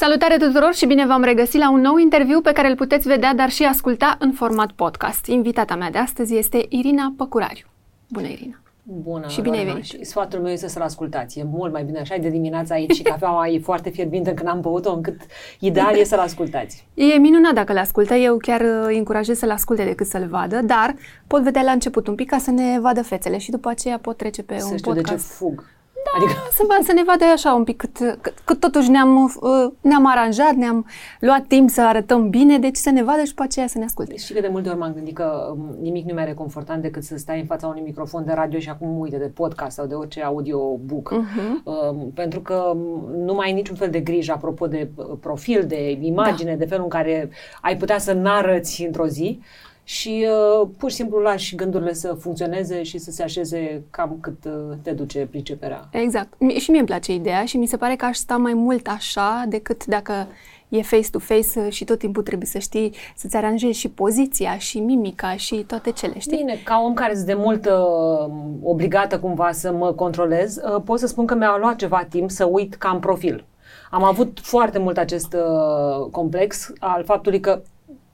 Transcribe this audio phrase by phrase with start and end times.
[0.00, 3.34] Salutare tuturor și bine v-am regăsit la un nou interviu pe care îl puteți vedea,
[3.34, 5.26] dar și asculta în format podcast.
[5.26, 7.66] Invitata mea de astăzi este Irina Păcurariu.
[8.08, 8.60] Bună, Irina!
[8.82, 9.84] Bună, Și bine ai venit.
[9.84, 11.38] Și sfatul meu este să-l ascultați.
[11.38, 14.48] E mult mai bine așa, e de dimineața aici și cafeaua e foarte fierbinte când
[14.48, 15.20] am băut-o, încât
[15.58, 16.86] ideal e să-l ascultați.
[16.94, 18.14] E minunat dacă le ascultă.
[18.14, 20.94] Eu chiar uh, îi încurajez să-l asculte decât să-l vadă, dar
[21.26, 24.16] pot vedea la început un pic ca să ne vadă fețele și după aceea pot
[24.16, 25.14] trece pe Să un știu podcast.
[25.14, 25.64] de ce fug.
[26.04, 26.32] Da, adică...
[26.52, 30.06] să, vă, să ne vadă așa un pic, cât, cât, cât totuși ne-am, uh, ne-am
[30.06, 30.86] aranjat, ne-am
[31.20, 34.16] luat timp să arătăm bine, deci să ne vadă și după aceea să ne asculte.
[34.16, 37.16] Știi că de multe ori m-am gândit că um, nimic nu mai reconfortant decât să
[37.16, 40.22] stai în fața unui microfon de radio și acum uite de podcast sau de orice
[40.22, 41.10] audiobook.
[41.10, 41.62] Mhm.
[41.64, 45.64] Um, pentru că um, nu mai ai niciun fel de grijă apropo de uh, profil,
[45.66, 47.30] de imagine, de felul în care
[47.62, 49.40] ai putea să n-arăți într-o zi
[49.88, 50.26] și
[50.60, 54.76] uh, pur și simplu lași gândurile să funcționeze și să se așeze cam cât uh,
[54.82, 55.88] te duce priceperea.
[55.90, 56.32] Exact.
[56.38, 58.86] Mie- Și mie îmi place ideea și mi se pare că aș sta mai mult
[58.86, 60.26] așa decât dacă
[60.68, 65.54] e face-to-face și tot timpul trebuie să știi să-ți aranjezi și poziția și mimica și
[65.54, 66.36] toate cele, știi?
[66.36, 70.98] Bine, ca om care sunt de mult uh, obligată cumva să mă controlez, uh, pot
[70.98, 73.44] să spun că mi-a luat ceva timp să uit ca în profil.
[73.90, 77.62] Am avut foarte mult acest uh, complex al faptului că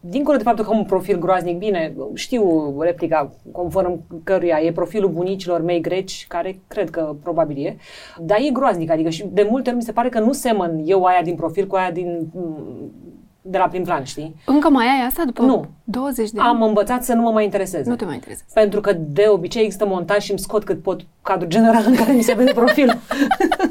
[0.06, 5.10] Dincolo de faptul că am un profil groaznic, bine, știu replica conform căruia e profilul
[5.10, 7.76] bunicilor mei greci, care cred că probabil e,
[8.18, 11.04] dar e groaznic, adică și de multe ori mi se pare că nu semăn eu
[11.04, 12.30] aia din profil cu aia din,
[13.42, 14.34] de la prim plan, știi?
[14.46, 15.64] Încă mai ai asta după Nu.
[15.84, 16.48] 20 de ani?
[16.48, 17.90] Am învățat să nu mă mai intereseze.
[17.90, 18.52] Nu te mai interesează.
[18.54, 22.12] Pentru că de obicei există montaj și îmi scot cât pot cadrul general în care
[22.12, 22.98] mi se vede profilul.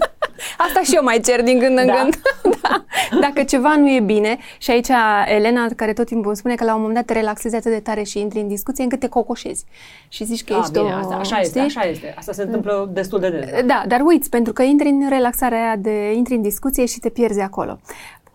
[0.58, 1.94] Asta și eu mai cer din când în Da.
[1.94, 2.22] când.
[2.62, 2.86] da.
[3.20, 4.88] Dacă ceva nu e bine, și aici
[5.26, 7.80] Elena, care tot timpul îmi spune că la un moment dat te relaxezi atât de
[7.80, 9.66] tare și intri în discuție încât te cocoșezi.
[10.08, 10.98] Și zici că Ah, ești bine, o...
[10.98, 11.78] asta, așa este, știi?
[11.78, 12.14] așa este.
[12.18, 13.50] Asta se întâmplă destul de des.
[13.52, 13.62] da.
[13.66, 17.10] Da, dar uiți, pentru că intri în relaxarea aia de intri în discuție și te
[17.10, 17.80] pierzi acolo.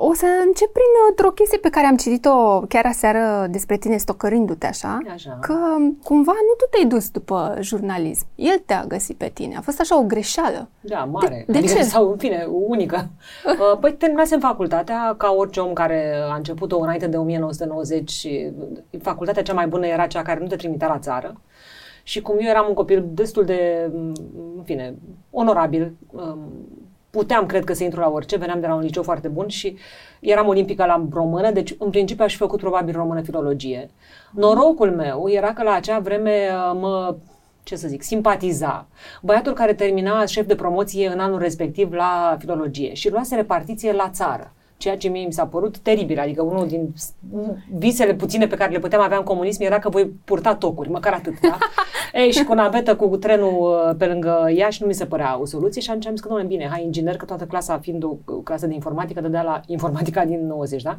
[0.00, 4.66] O să încep prin o chestie pe care am citit-o chiar aseară despre tine stocărindu-te
[4.66, 5.38] așa, Așa.
[5.40, 5.54] că
[6.02, 8.26] cumva nu tu te-ai dus după jurnalism.
[8.34, 9.56] El te-a găsit pe tine.
[9.56, 10.68] A fost așa o greșeală.
[10.80, 11.44] Da, mare.
[11.46, 11.82] De- de adică, ce?
[11.82, 13.06] Sau, în fine, unică.
[13.46, 18.50] Uh, Păi terminasem facultatea, ca orice om care a început-o înainte de 1990 și
[19.02, 21.40] facultatea cea mai bună era cea care nu te trimitea la țară.
[22.02, 24.12] Și cum eu eram un copil destul de, m,
[24.56, 24.94] în fine,
[25.30, 26.38] onorabil, um,
[27.18, 29.76] puteam, cred că, să intru la orice, veneam de la un liceu foarte bun și
[30.20, 33.90] eram olimpică la română, deci în principiu aș fi făcut probabil română filologie.
[34.30, 37.16] Norocul meu era că la acea vreme uh, mă
[37.62, 38.86] ce să zic, simpatiza.
[39.22, 44.08] Băiatul care termina șef de promoție în anul respectiv la filologie și luase repartiție la
[44.08, 44.52] țară.
[44.78, 47.12] Ceea ce mie mi s-a părut teribil, adică unul din s-
[47.78, 51.12] visele puține pe care le puteam avea în comunism era că voi purta tocuri, măcar
[51.12, 51.58] atât, da?
[52.20, 53.52] Ei, și cu navetă cu trenul
[53.88, 56.28] uh, pe lângă Iași nu mi se părea o soluție și atunci am zis că,
[56.28, 59.60] domnule, bine, hai inginer, că toată clasa fiind o uh, clasă de informatică, dădea la
[59.66, 60.96] informatica din 90, da?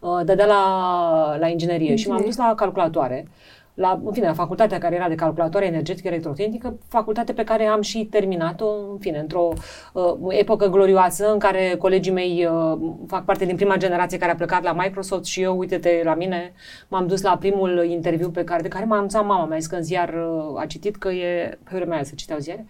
[0.00, 3.28] Uh, Dădea la, la inginerie și m-am dus la calculatoare
[3.74, 7.80] la, în fine, la facultatea care era de calculatoare energetică electrotehnică, facultate pe care am
[7.80, 9.52] și terminat-o, în fine, într-o
[9.92, 14.34] uh, epocă glorioasă în care colegii mei uh, fac parte din prima generație care a
[14.34, 16.52] plecat la Microsoft și eu, uite-te la mine,
[16.88, 19.76] m-am dus la primul interviu pe care, de care m-a anunțat mama, mi-a zis că
[19.76, 22.66] în ziar uh, a citit că e, pe vremea aia se citeau ziare,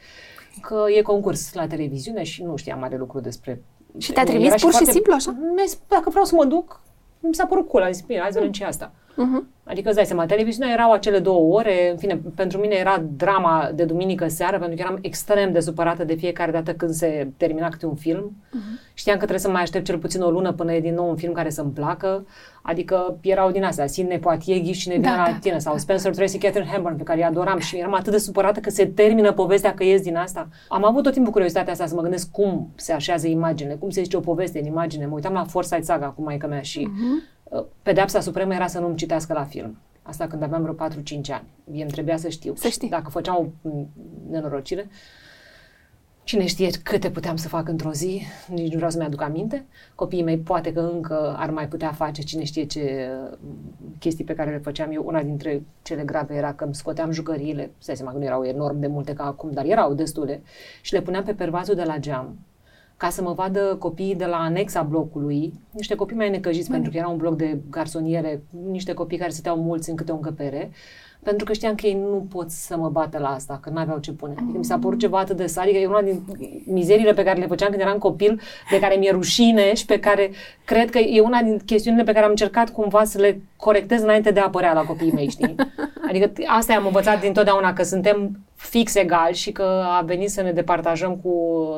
[0.60, 3.62] că e concurs la televiziune și nu știam mare lucru despre...
[3.98, 5.34] Și te-a Era trimis pur și foarte- simplu așa?
[5.54, 6.80] Mi-a zis, dacă vreau să mă duc,
[7.18, 8.92] mi s-a părut cool, am zis, bine, hai să vedem ce e asta.
[9.12, 9.50] Uh-huh.
[9.64, 13.70] Adică îți dai seama, televiziunea erau acele două ore, în fine, pentru mine era drama
[13.74, 17.68] de duminică seară, pentru că eram extrem de supărată de fiecare dată când se termina
[17.68, 18.32] câte un film.
[18.32, 18.92] Uh-huh.
[18.94, 21.16] Știam că trebuie să mai aștept cel puțin o lună până e din nou un
[21.16, 22.26] film care să-mi placă.
[22.62, 26.14] Adică erau din astea, Sidney Poitier, Ghi cine vine Da, la da, tine, sau Spencer
[26.14, 29.32] Tracy, Catherine Hepburn, pe care îi adoram și eram atât de supărată că se termină
[29.32, 30.48] povestea, că ies din asta.
[30.68, 34.02] Am avut tot timpul curiozitatea asta să mă gândesc cum se așează imaginele, cum se
[34.02, 35.06] zice o poveste în imagine.
[35.06, 37.22] Mă uitam la Forsyth Saga cu maica mea și uh,
[37.82, 39.78] pedeapsa supremă era să nu-mi citească la film.
[40.02, 40.98] Asta când aveam vreo 4-5
[41.30, 41.46] ani.
[41.64, 42.54] Mie îmi trebuia să știu.
[42.54, 42.88] Să știi.
[42.88, 43.88] Și Dacă făceam o m,
[44.30, 44.88] nenorocire,
[46.24, 49.66] Cine știe câte puteam să fac într-o zi, nici nu vreau să-mi aduc aminte.
[49.94, 53.38] Copiii mei poate că încă ar mai putea face cine știe ce uh,
[53.98, 55.02] chestii pe care le făceam eu.
[55.06, 58.44] Una dintre cele grave era că îmi scoteam jucăriile, să dai seama că nu erau
[58.44, 60.42] enorm de multe ca acum, dar erau destule,
[60.80, 62.38] și le puneam pe pervazul de la geam
[63.02, 66.96] ca să mă vadă copiii de la anexa blocului, niște copii mai necăjiți, pentru că
[66.96, 70.70] era un bloc de garsoniere, niște copii care stăteau mulți în câte o încăpere,
[71.22, 74.12] pentru că știam că ei nu pot să mă bată la asta, că n-aveau ce
[74.12, 74.34] pune.
[74.36, 76.22] Adică mi s-a părut ceva atât de sadic, e una din
[76.64, 78.40] mizeriile pe care le făceam când eram copil,
[78.70, 80.30] de care mi-e rușine și pe care
[80.64, 84.30] cred că e una din chestiunile pe care am încercat cumva să le corectez înainte
[84.30, 85.54] de a apărea la copiii mei, știi?
[86.08, 90.52] Adică asta am învățat dintotdeauna, că suntem fix egali și că a venit să ne
[90.52, 91.32] departajăm cu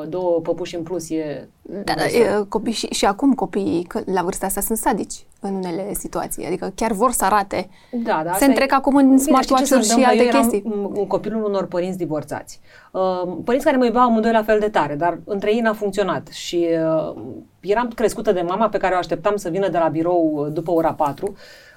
[0.09, 1.47] două păpuși în plus e...
[1.61, 5.55] Da, da, e, copii și, și acum copiii că la vârsta asta sunt sadici în
[5.55, 7.69] unele situații, adică chiar vor să arate.
[7.91, 8.33] Da, da.
[8.33, 8.75] Se întrec e...
[8.75, 10.63] acum în smartwatch-uri și alte eu chestii.
[10.93, 12.59] un copilul unor părinți divorțați.
[12.91, 16.27] Uh, părinți care mă iubeau amândoi la fel de tare, dar între ei n-a funcționat
[16.27, 16.67] și
[17.07, 17.15] uh,
[17.59, 20.71] eram crescută de mama pe care o așteptam să vină de la birou uh, după
[20.71, 21.35] ora 4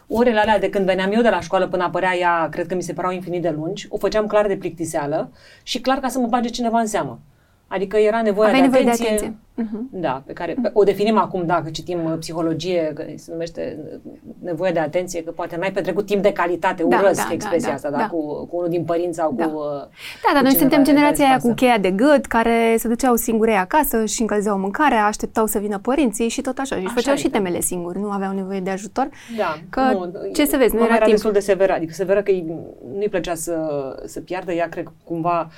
[0.09, 2.82] orele alea de când veneam eu de la școală până apărea ea, cred că mi
[2.82, 5.31] se păreau infinit de lungi, o făceam clar de plictiseală
[5.62, 7.19] și clar ca să mă bage cineva în seamă.
[7.70, 9.09] Adică era nevoie Aveai de nevoie atenție.
[9.09, 9.37] de atenție.
[9.62, 9.91] Uh-huh.
[9.91, 14.12] Da, pe care pe, o definim acum, dacă citim uh, psihologie, că se numește uh,
[14.43, 17.75] nevoie de atenție, că poate n-ai petrecut timp de calitate, Da, urăsc da, expresia da,
[17.75, 18.09] asta, da, da, da.
[18.09, 19.47] cu, cu unul din părinți sau Da.
[19.49, 19.65] cu uh,
[20.25, 21.55] Da, dar noi cineva suntem de generația aia cu spasă.
[21.55, 26.29] cheia de gât, care se duceau singure acasă și încălzeau mâncarea, așteptau să vină părinții
[26.29, 26.75] și tot așa.
[26.75, 27.26] Și își Așa făceau este.
[27.26, 29.09] și temele singuri, nu aveau nevoie de ajutor.
[29.37, 31.17] Da, Că ce să vezi, nu mama era era timp.
[31.17, 32.55] destul de severă, adică severă că îi-
[32.97, 33.56] nu-i plăcea să,
[34.06, 35.49] să piardă, ea cred că cumva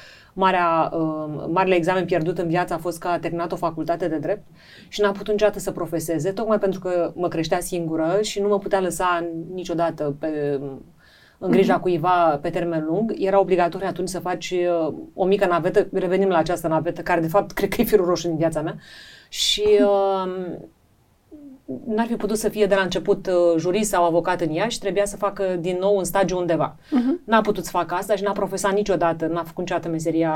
[0.41, 4.17] marea, uh, marele examen pierdut în viață a fost că a terminat o facultate de
[4.17, 4.43] drept
[4.89, 8.59] și n-a putut niciodată să profeseze, tocmai pentru că mă creștea singură și nu mă
[8.59, 10.61] putea lăsa niciodată pe,
[11.39, 11.83] în grija Mhm.
[11.83, 13.13] cuiva pe termen lung.
[13.19, 17.29] Era obligatoriu atunci să faci uh, o mică navetă, revenim la această navetă, care de
[17.29, 18.77] fapt cred că e firul roșu din viața mea.
[19.29, 20.57] Și uh,
[21.87, 25.05] n-ar fi putut să fie de la început uh, jurist sau avocat în Iași, trebuia
[25.05, 26.77] să facă din nou un stagiu undeva.
[26.91, 27.21] Mhm.
[27.25, 30.35] N-a putut să facă asta și n-a profesat niciodată, n-a făcut niciodată meseria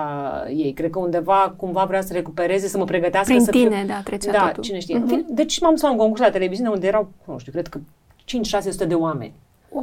[0.48, 0.72] ei.
[0.72, 3.86] Cred că undeva cumva vrea să recupereze, să mă pregătească Prin să tine, fiu...
[3.86, 4.62] da, trecea Da, totul.
[4.62, 4.98] cine știe.
[4.98, 5.22] Mhm.
[5.22, 5.26] Uh-huh.
[5.28, 7.78] Deci m-am dus la un concurs la televiziune unde erau, nu știu, cred că
[8.24, 9.32] 5-600 de oameni
[9.76, 9.82] Oh.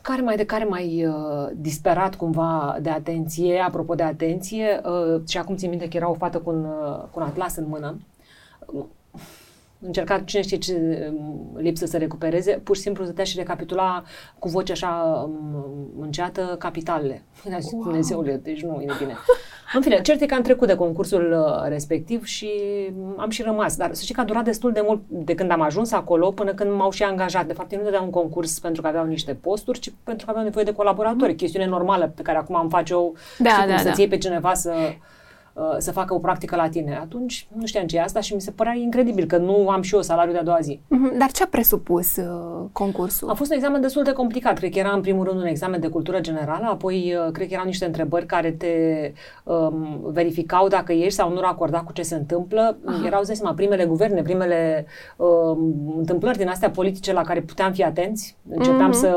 [0.00, 5.38] care mai de care mai uh, disperat cumva de atenție, apropo de atenție, uh, și
[5.38, 7.98] acum țin minte că era o fată cu un, uh, cu un atlas în mână,
[8.66, 8.84] uh,
[9.80, 14.02] încerca cine știe ce um, lipsă să recupereze, pur și simplu stătea și recapitula
[14.38, 17.22] cu voce așa um, înceată capitalele.
[17.46, 17.82] Era wow.
[17.82, 19.16] Dumnezeule, deci nu e bine.
[19.74, 22.50] În fine, cert e că am trecut de concursul uh, respectiv și
[23.16, 23.76] am și rămas.
[23.76, 26.54] Dar să știi că a durat destul de mult de când am ajuns acolo până
[26.54, 27.46] când m-au și angajat.
[27.46, 30.30] De fapt, ei nu dădeau un concurs pentru că aveau niște posturi, ci pentru că
[30.30, 31.34] aveau nevoie de colaboratori.
[31.34, 34.00] Chestiune normală pe care acum am face eu Da, știi cum, da, să-ți da.
[34.02, 34.94] iei pe cineva să uh,
[35.78, 36.98] să facă o practică la tine.
[37.02, 39.94] Atunci nu știam ce e asta și mi se părea incredibil că nu am și
[39.94, 40.80] eu salariul de a doua zi.
[40.88, 41.18] Mhm.
[41.18, 43.30] Dar ce a presupus uh, concursul?
[43.30, 44.58] A fost un examen destul de complicat.
[44.58, 47.52] Cred că era în primul rând un examen de cultură generală, apoi uh, cred că
[47.54, 48.66] erau niște întrebări care te
[49.44, 52.78] um, verificau dacă ești sau nu racordat cu ce se întâmplă.
[52.84, 53.06] Aha.
[53.06, 57.72] Erau, îți dai seama, primele guverne, primele um, întâmplări din astea politice la care puteam
[57.72, 58.36] fi atenți.
[58.50, 59.08] Începeam Mhm, să,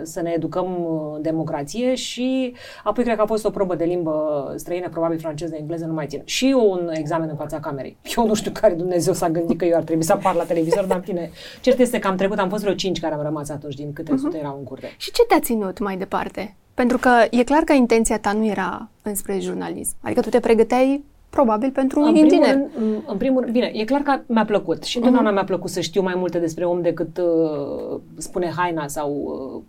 [0.00, 0.10] mhm.
[0.10, 2.54] să ne educăm uh, în democrație și
[2.84, 6.06] apoi cred că a fost o probă de limbă străină, probabil franceză, engleză, nu mai
[6.06, 6.22] țin.
[6.24, 7.96] Și un examen în fața camerei.
[8.16, 10.84] Eu nu știu care Dumnezeu s-a gândit că eu ar trebui să apar la televizor,
[10.84, 11.30] dar în fine.
[11.60, 14.12] Cert este că am trecut, am fost vreo cinci care am rămas atunci din câte
[14.12, 14.20] Mhm.
[14.20, 14.94] sute erau în curte.
[14.96, 16.56] Și ce te-a ținut mai departe?
[16.74, 19.94] Pentru că e clar că intenția ta nu era înspre jurnalism.
[20.02, 21.04] Adică tu te pregăteai
[21.38, 22.54] probabil pentru un În primul, inginer.
[22.54, 25.70] rând, în, în primul rând, bine, e clar că mi-a plăcut și întotdeauna mi-a plăcut
[25.70, 29.10] să știu mai multe despre om decât uh, spune haina sau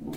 [0.04, 0.16] uh,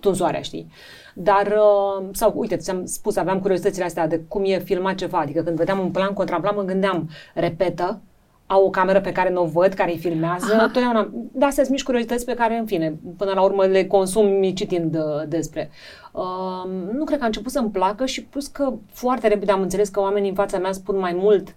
[0.00, 0.66] tunzoarea, știi?
[1.14, 5.42] Dar, uh, sau uite, ți-am spus, aveam curiozitățile astea de cum e filmat ceva, adică
[5.42, 8.00] când vedeam un plan contra plan, mă gândeam, repetă,
[8.46, 10.62] au o cameră pe care nu o văd, care îi filmează, Aha.
[10.62, 14.42] totdeauna, da, astea sunt mici curiozități pe care, în fine, până la urmă le consum
[14.42, 15.70] citind uh, despre.
[16.12, 19.88] Uh, nu cred că a început să-mi placă și plus că foarte repede am înțeles
[19.88, 21.56] că oamenii în fața mea spun mai mult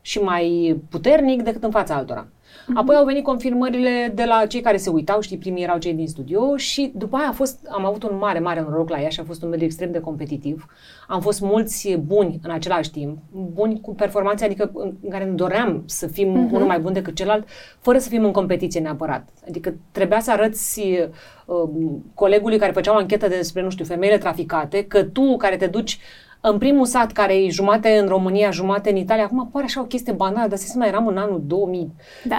[0.00, 2.26] și mai puternic decât în fața altora.
[2.74, 6.08] Apoi au venit confirmările de la cei care se uitau, știi, primii erau cei din
[6.08, 9.20] studio și după aia a fost, am avut un mare, mare noroc la ea și
[9.20, 10.66] a fost un mediu extrem de competitiv.
[11.08, 15.30] Am fost mulți buni în același timp, buni cu performanțe, adică în, în care ne
[15.30, 16.52] doream să fim uh-huh.
[16.52, 17.48] unul mai bun decât celălalt,
[17.78, 19.28] fără să fim în competiție neapărat.
[19.48, 20.82] Adică trebuia să arăți
[21.46, 21.68] uh,
[22.14, 25.98] colegului care făcea o anchetă despre, nu știu, femeile traficate, că tu care te duci
[26.50, 29.84] în primul sat care e jumate în România, jumate în Italia, acum pare așa o
[29.84, 31.46] chestie banală, dar să mai eram în anul 2003-2004,
[32.24, 32.36] Da,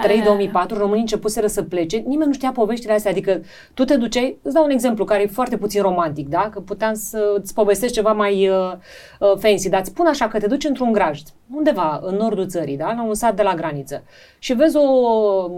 [0.52, 0.76] da, da.
[0.76, 3.40] românii începuseră să plece, nimeni nu știa poveștile astea, adică
[3.74, 6.48] tu te duceai, îți dau un exemplu care e foarte puțin romantic, da?
[6.52, 8.72] Că puteam să îți povestesc ceva mai uh,
[9.20, 12.76] uh, fancy, dar îți spun așa că te duci într-un grajd, undeva în nordul țării,
[12.76, 12.92] da?
[12.92, 14.02] La un sat de la graniță
[14.38, 15.50] și vezi o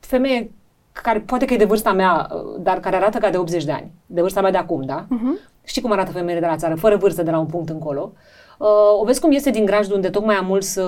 [0.00, 0.50] femeie
[0.92, 3.72] care poate că e de vârsta mea, uh, dar care arată ca de 80 de
[3.72, 5.04] ani, de vârsta mea de acum, da?
[5.04, 5.54] Uh-huh.
[5.66, 8.12] Știi cum arată femeile de la țară, fără vârstă de la un punct încolo.
[8.58, 10.86] Uh, o vezi cum iese din grajd unde tocmai am mulți uh,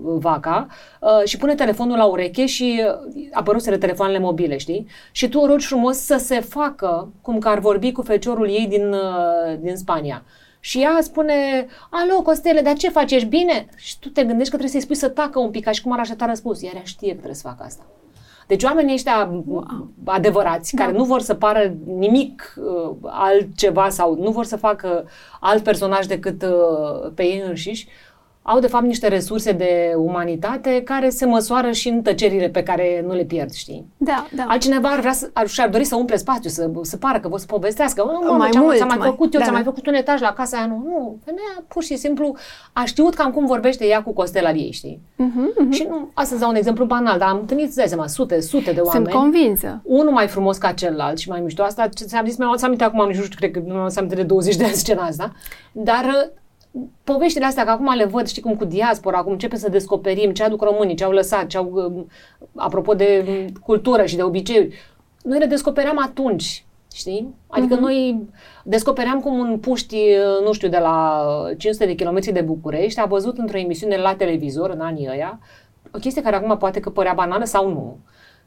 [0.00, 0.66] vaca
[1.00, 4.86] uh, și pune telefonul la ureche și uh, apăruseră telefoanele mobile, știi?
[5.12, 8.66] Și tu o rogi frumos să se facă cum că ar vorbi cu feciorul ei
[8.68, 10.22] din, uh, din Spania.
[10.60, 13.66] Și ea spune, alo, Costele, dar ce faci, ești bine?
[13.76, 15.92] Și tu te gândești că trebuie să-i spui să tacă un pic, ca și cum
[15.92, 16.62] ar aștepta răspuns.
[16.62, 17.82] Iar ea știe că trebuie să facă asta.
[18.46, 19.90] Deci oamenii ăștia wow.
[20.04, 20.84] adevărați, da.
[20.84, 25.04] care nu vor să pară nimic uh, altceva sau nu vor să facă
[25.40, 27.88] alt personaj decât uh, pe ei înșiși,
[28.46, 33.04] au de fapt niște resurse de umanitate care se măsoară și în tăcerile pe care
[33.06, 33.86] nu le pierd, știi?
[33.96, 34.44] Da, da.
[34.48, 37.38] Altcineva ar vrea să, ar, și-ar dori să umple spațiu, să, să pară că vor
[37.38, 38.18] să povestească.
[38.22, 39.62] Nu, mai ce mult, ți-am mai, mai făcut eu, da, ți-am da.
[39.62, 40.82] mai făcut un etaj la casa aia, nu.
[40.86, 42.36] Nu, femeia pur și simplu
[42.72, 45.00] a știut cam cum vorbește ea cu Costel al ei, știi?
[45.14, 45.70] Uh-huh, uh-huh.
[45.70, 48.72] Și nu, astăzi dau un exemplu banal, dar am întâlnit, îți dai seama, sute, sute
[48.72, 49.04] de oameni.
[49.04, 49.80] Sunt convinsă.
[49.82, 51.62] Unul mai frumos ca celălalt și mai mișto.
[51.62, 53.96] Asta ce ți-am zis, mi-am luat aminte acum, nici nu știu, cred că mi-am luat
[53.96, 55.32] aminte de 20 de ani scena asta.
[55.72, 56.42] Dar uh,
[57.04, 60.42] poveștile astea, că acum le văd, știi cum, cu diaspora, acum începem să descoperim ce
[60.42, 62.04] aduc românii, ce au lăsat, ce au, uh,
[62.54, 64.74] apropo de um, cultură și de obiceiuri.
[65.22, 66.64] Noi le descopeream atunci,
[66.94, 67.34] știi?
[67.46, 67.80] Adică uh-huh.
[67.80, 68.28] noi
[68.64, 71.26] descopeream cum un puști, uh, nu știu, de la
[71.56, 75.38] 500 de kilometri de București a văzut într-o emisiune la televizor, în anii ăia,
[75.92, 77.98] o chestie care acum poate că părea banală sau nu,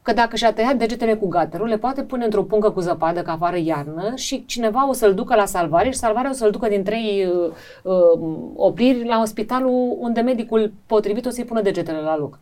[0.08, 3.30] că dacă și-a tăiat degetele cu gaterul, le poate pune într-o pungă cu zăpadă, că
[3.30, 6.82] afară iarnă, și cineva o să-l ducă la salvare și salvarea o să-l ducă din
[6.82, 8.20] trei uh, uh,
[8.56, 12.38] opriri la spitalul unde medicul potrivit o să-i pună degetele la loc.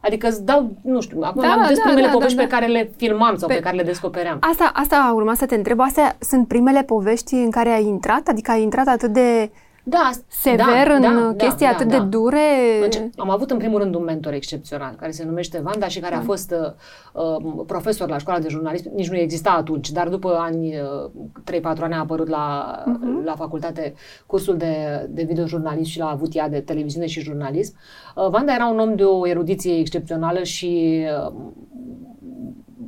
[0.00, 2.48] Adică îți dau, nu știu, acum Da, am da, da, primele da, povești da, pe
[2.48, 4.38] care le filmam sau pe, Pe- pe care le descopeream.
[4.40, 5.80] Asta, asta urma să te întreb.
[5.80, 8.28] Astea sunt primele povești în care ai intrat?
[8.28, 9.50] Adică ai intrat atât de
[9.88, 12.04] Da, sever da, în da, chestii da, atât da, de da.
[12.04, 12.38] dure?
[12.80, 16.14] Deci, am avut în primul rând un mentor excepțional, care se numește Vanda și care
[16.14, 16.54] a fost
[17.12, 20.74] uh, uh, profesor la școala de jurnalism, nici nu exista atunci, dar după ani,
[21.44, 23.24] uh, 3-4 ani a apărut la, uh-huh.
[23.24, 23.94] la facultate
[24.26, 27.74] cursul de, de videojurnalism și l-a avut ea de televiziune și jurnalism.
[28.16, 31.32] Uh, Vanda era un om de o erudiție excepțională și uh,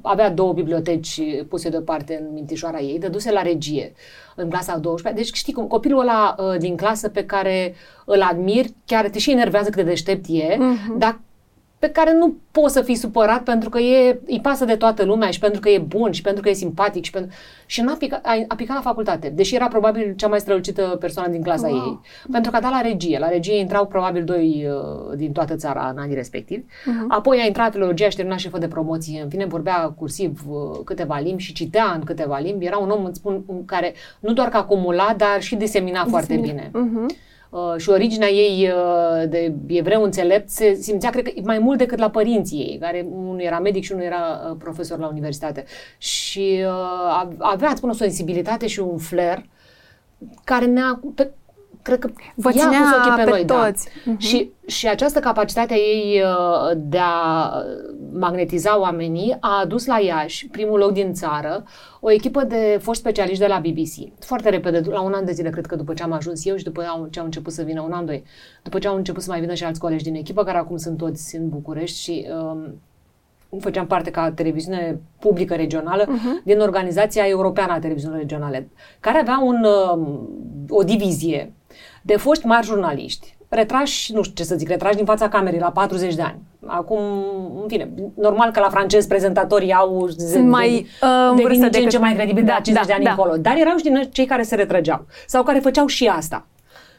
[0.02, 3.92] avea două biblioteci puse deoparte în mintișoara ei, dăduse la regie
[4.36, 7.74] în clasa a 12 Deci știi cum, copilul ăla uh, din clasă pe care
[8.04, 10.98] îl admir, chiar te și enervează cât de deștept e, Mhm.
[10.98, 11.20] dar
[11.78, 15.30] pe care nu poți să fii supărat pentru că e, îi pasă de toată lumea
[15.30, 17.30] și pentru că e bun și pentru că e simpatic și pentru...
[17.66, 21.28] Și n-a picat, a, a picat la facultate, deși era probabil cea mai strălucită persoană
[21.28, 21.76] din clasa Wow.
[21.76, 22.00] ei,
[22.32, 23.18] pentru că a dat la regie.
[23.18, 26.64] La regie intrau probabil doi uh, din toată țara în anii respectivi.
[26.84, 27.04] Mhm.
[27.08, 29.22] Apoi a intrat în teologia și termina șefă de promoție.
[29.22, 32.66] În fine, vorbea cursiv uh, câteva limbi și citea în câteva limbi.
[32.66, 36.36] Era un om, îți spun, un care nu doar că acumula, dar și disemina foarte
[36.36, 36.70] bine.
[36.72, 37.06] Mhm.
[37.50, 41.98] Uh, și originea ei uh, de evreu înțelept se simțea, cred că, mai mult decât
[41.98, 45.64] la părinții ei, care unul era medic și unul era uh, profesor la universitate.
[45.98, 49.44] Și uh, avea, îți spun, o sensibilitate și un flair
[50.44, 51.00] care ne-a...
[51.14, 51.30] Pe,
[51.82, 53.88] cred că Vă ea a ținea pus ochii pe, pe noi, toți.
[54.04, 54.10] Da.
[54.10, 54.20] Mhm.
[54.20, 57.52] Și, și această capacitate a ei uh, de a
[58.12, 61.64] magnetiza oamenii a adus la Iași, primul loc din țară,
[62.00, 64.24] o echipă de foști specialiști de la BBC.
[64.24, 66.64] Foarte repede, la un an de zile, cred că după ce am ajuns eu și
[66.64, 68.24] după au- ce au început să vină, un an, doi,
[68.62, 70.96] după ce au început să mai vină și alți colegi din echipă, care acum sunt
[70.96, 72.80] toți în București și um,
[73.60, 76.44] făceam parte ca televiziune publică regională uh-huh.
[76.44, 78.68] din Organizația Europeană a Televiziunilor Regionale,
[79.00, 80.28] care avea un, um,
[80.68, 81.52] o divizie
[82.02, 85.70] de foști mari jurnaliști, retrași, nu știu ce să zic, retrași din fața camerei la
[85.70, 86.38] 40 de ani.
[86.66, 86.98] Acum,
[87.62, 91.72] în fine, normal că la francez prezentatorii au Sunt mai, uh, în devin vârstă din
[91.72, 93.10] ce în decât- ce mai credibil de Da, la 50 da, de ani da.
[93.10, 93.36] încolo.
[93.36, 96.46] Dar erau și din cei care se retrăgeau sau care făceau și asta.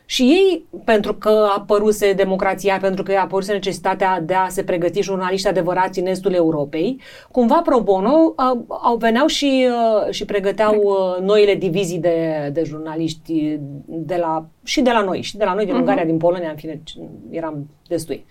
[0.09, 4.63] Și ei, pentru că a apăruse democrația, pentru că a apăruse necesitatea de a se
[4.63, 7.01] pregăti jurnaliști adevărați în estul Europei,
[7.31, 12.63] cumva pro bono au, au veneau și, uh, și pregăteau uh, noile divizii de, de
[12.63, 16.49] jurnaliști de la, și de la noi, și de la noi din Ungaria, din Polonia,
[16.49, 16.81] în fine,
[17.29, 18.25] eram destui.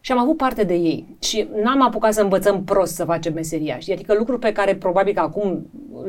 [0.00, 1.16] Și am avut parte de ei.
[1.20, 3.78] Și n-am apucat să învățăm prost să facem meseria.
[3.78, 3.92] Știi?
[3.92, 5.66] Adică lucruri pe care probabil că acum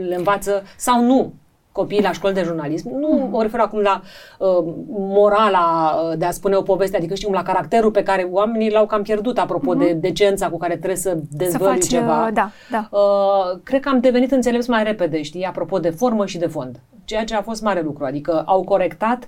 [0.07, 1.33] le învață sau nu
[1.75, 2.89] copiii la școli de jurnalism.
[2.99, 4.01] Nu mă refer acum la
[4.39, 8.71] uh, morala uh, de a spune o poveste, adică știu, la caracterul pe care oamenii
[8.71, 12.25] l-au cam pierdut, apropo de decența cu care trebuie să Să dezvălui faci, ceva.
[12.25, 12.87] uh, da, da.
[12.91, 16.79] Uh, cred că am devenit înțelepți mai repede, știi, apropo de formă și de fond.
[17.05, 18.05] Ceea ce a fost mare lucru.
[18.05, 19.27] Adică au corectat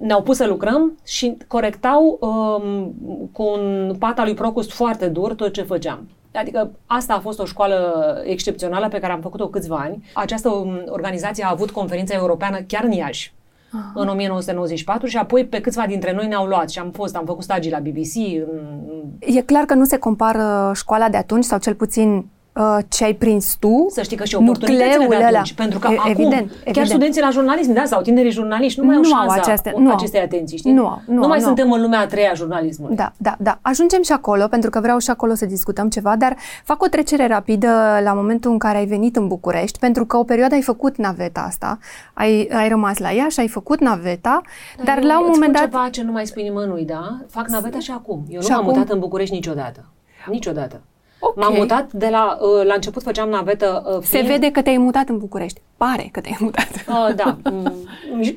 [0.00, 2.94] ne-au pus să lucrăm și corectau um,
[3.32, 6.08] cu un pat al lui Procust foarte dur tot ce făceam.
[6.36, 10.04] Adică asta a fost o școală excepțională pe care am făcut-o câțiva ani.
[10.14, 13.34] Această um, organizație a avut conferința europeană chiar în Iași.
[13.94, 17.42] în 1994 și apoi pe câțiva dintre noi ne-au luat și am fost, am făcut
[17.42, 18.14] stagii la BBC.
[18.16, 18.66] În...
[19.20, 23.14] E clar că nu se compară școala de atunci sau cel puțin uh, ce ai
[23.14, 25.26] prins tu, Să știi că și oportunitățile de nucleul ăla.
[25.28, 26.86] atunci, pentru că E- acum evident, chiar evident.
[26.86, 29.88] studenții la jurnalism, da, sau tinerii jurnaliști, nu mai au Nu au șansa aceste- nu
[29.88, 29.94] au.
[29.94, 30.72] acestei atenții, știi?
[30.72, 32.96] Nu au, nu nu au, mai nu suntem în lumea a treia a jurnalismului.
[32.96, 33.58] Da, da, da.
[33.62, 37.26] Ajungem și acolo, pentru că vreau și acolo să discutăm ceva, dar fac o trecere
[37.26, 37.68] rapidă
[38.02, 41.40] la momentul în care ai venit în București, pentru că o perioadă ai făcut naveta
[41.40, 41.78] asta,
[42.14, 44.40] ai, ai rămas la ea și ai făcut naveta,
[44.84, 45.80] dar, eu la un îți moment spun dat...
[45.80, 47.18] ceva ce nu mai spui nimănui, da?
[47.28, 48.24] Fac naveta și acum.
[48.28, 48.78] Eu Și nu m-am acum?
[48.78, 49.84] mutat în București niciodată.
[50.30, 50.80] Niciodată.
[51.18, 51.36] Ok.
[51.36, 52.38] M-am mutat de la...
[52.40, 53.82] uh, La început făceam navetă...
[53.86, 55.60] uh, Se fiind- vede că te-ai mutat în București.
[55.76, 56.68] Pare că te-ai mutat.
[56.88, 57.72] Uh, da, mm,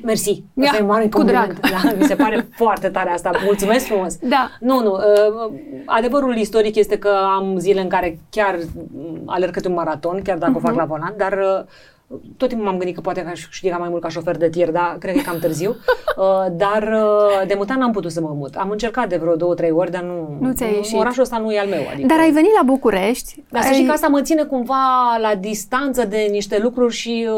[0.02, 0.30] mersi.
[0.54, 1.60] Ia, Asta e un mare cu compliment.
[1.60, 1.82] drag.
[1.82, 3.30] Da, mi se pare foarte tare asta.
[3.44, 4.16] Mulțumesc frumos.
[4.16, 4.50] Da.
[4.60, 4.92] Nu, nu.
[4.92, 5.52] Uh,
[5.86, 8.58] adevărul istoric este că am zile în care chiar
[8.94, 10.56] mm, alerg câte un maraton, chiar dacă uh-huh.
[10.56, 13.76] o fac la volan, dar uh, tot timpul m-am gândit că poate că aș câștiga
[13.76, 15.76] mai mult ca șofer de tir, dar cred că e cam târziu.
[16.20, 18.54] Uh, dar uh, de mutat n-am putut să mă mut.
[18.54, 20.36] Am încercat de vreo două, trei ori, dar nu...
[20.40, 20.98] Nu ți-a ieșit.
[20.98, 21.82] Orașul ăsta nu e al meu.
[21.92, 23.42] Adică, Dar ai venit la București.
[23.50, 23.74] dar să ai...
[23.74, 27.28] știi că asta mă ține cumva la distanță de niște lucruri și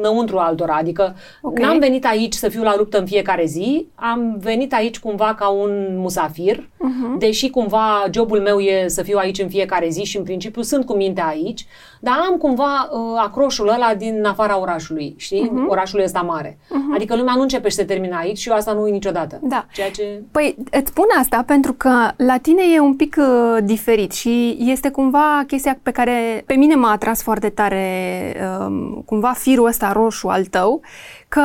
[0.00, 0.74] înăuntru altora.
[0.74, 1.52] Adică Ok.
[1.52, 1.64] okay.
[1.64, 5.48] n-am venit aici să fiu la luptă în fiecare zi, am venit aici cumva ca
[5.48, 7.18] un musafir, uh-huh.
[7.18, 10.86] deși cumva jobul meu e să fiu aici în fiecare zi și în principiu sunt
[10.86, 11.66] cu mintea aici,
[12.00, 15.48] dar am cumva uh, acroșul ăla din afara orașului, știi?
[15.48, 15.68] Uh-huh.
[15.68, 16.58] Orașul ăsta mare.
[16.60, 16.94] Uh-huh.
[16.94, 19.38] Adică lumea nu începe și se termină aici și eu asta nu uit niciodată.
[19.42, 19.66] Da.
[19.72, 20.22] Ceea ce...
[20.30, 24.90] Păi îți spun asta pentru că la tine e un pic uh, diferit și este
[24.90, 28.34] cumva chestia pe care pe mine m-a atras foarte tare,
[28.66, 30.80] um, cumva firul ăsta roșu al tău,
[31.28, 31.42] că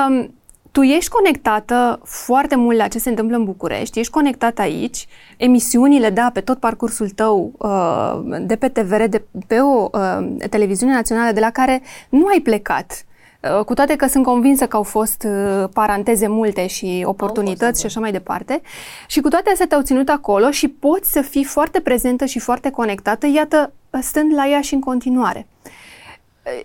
[0.74, 6.10] tu ești conectată foarte mult la ce se întâmplă în București, ești conectată aici, emisiunile,
[6.10, 11.32] da, pe tot parcursul tău, uh, de pe TVR, de pe o uh, televiziune națională
[11.32, 13.06] de la care nu ai plecat.
[13.52, 17.86] Uh, Cu toate că sunt convinsă că au fost uh, paranteze multe și oportunități și
[17.86, 18.62] așa mai departe.
[19.08, 22.70] Și cu toate astea te-au ținut acolo și poți să fii foarte prezentă și foarte
[22.70, 25.48] conectată, iată, stând la ea și în continuare.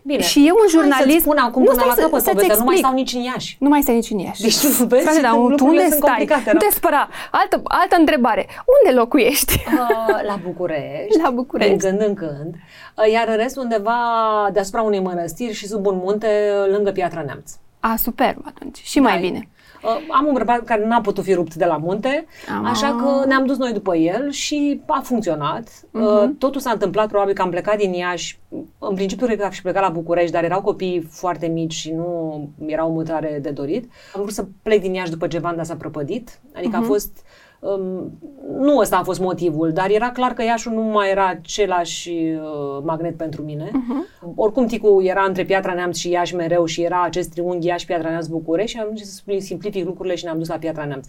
[0.02, 0.22] Bine.
[0.22, 1.10] Și eu, un Hai jurnalist...
[1.10, 2.84] să-ți spun acum Nu, până stai la să- capăt, să-ți povestea, nu mai explic.
[2.84, 3.56] stau nici în Iași.
[3.60, 4.42] Nu mai stai nici în Iași.
[4.42, 6.08] Deci, tu vezi, Frate, dar tu lucrurile unde sunt stai?
[6.16, 6.66] complicate, nu da.
[6.66, 7.08] te spăra.
[7.30, 8.46] Altă, altă întrebare.
[8.76, 9.52] Unde locuiești?
[9.66, 11.20] Uh, la București.
[11.22, 11.76] La București.
[11.76, 12.54] Din când în când.
[12.54, 13.96] Uh, Iar în rest undeva
[14.52, 16.28] deasupra unei mănăstiri și sub un munte
[16.70, 17.50] lângă Piatra Neamț.
[17.80, 18.78] A, superb atunci.
[18.82, 19.48] Și mai Da, bine.
[19.82, 22.70] Uh, Am un bărbat care n-a putut fi rupt de la munte, Ah.
[22.70, 25.68] așa că ne-am dus noi după el și a funcționat.
[25.90, 28.38] Uh, Totul s-a întâmplat probabil că am plecat din Iași.
[28.78, 31.92] În principiu cred că am și plecat la București, dar erau copii foarte mici și
[31.92, 33.90] nu era o mutare de dorit.
[34.14, 37.47] Am vrut să plec din Iași după ce Vanda s-a prăpădit, adică a fost Um,
[38.58, 42.82] nu ăsta a fost motivul, dar era clar că Iașul nu mai era același uh,
[42.84, 43.64] magnet pentru mine.
[43.70, 44.32] Uh-huh.
[44.34, 48.08] Oricum, Ticu era între Piatra Neamț și Iași mereu și era acest triunghi Iași, Piatra
[48.08, 51.06] Neamț, București și am zis să simplific lucrurile și ne-am dus la Piatra Neamț.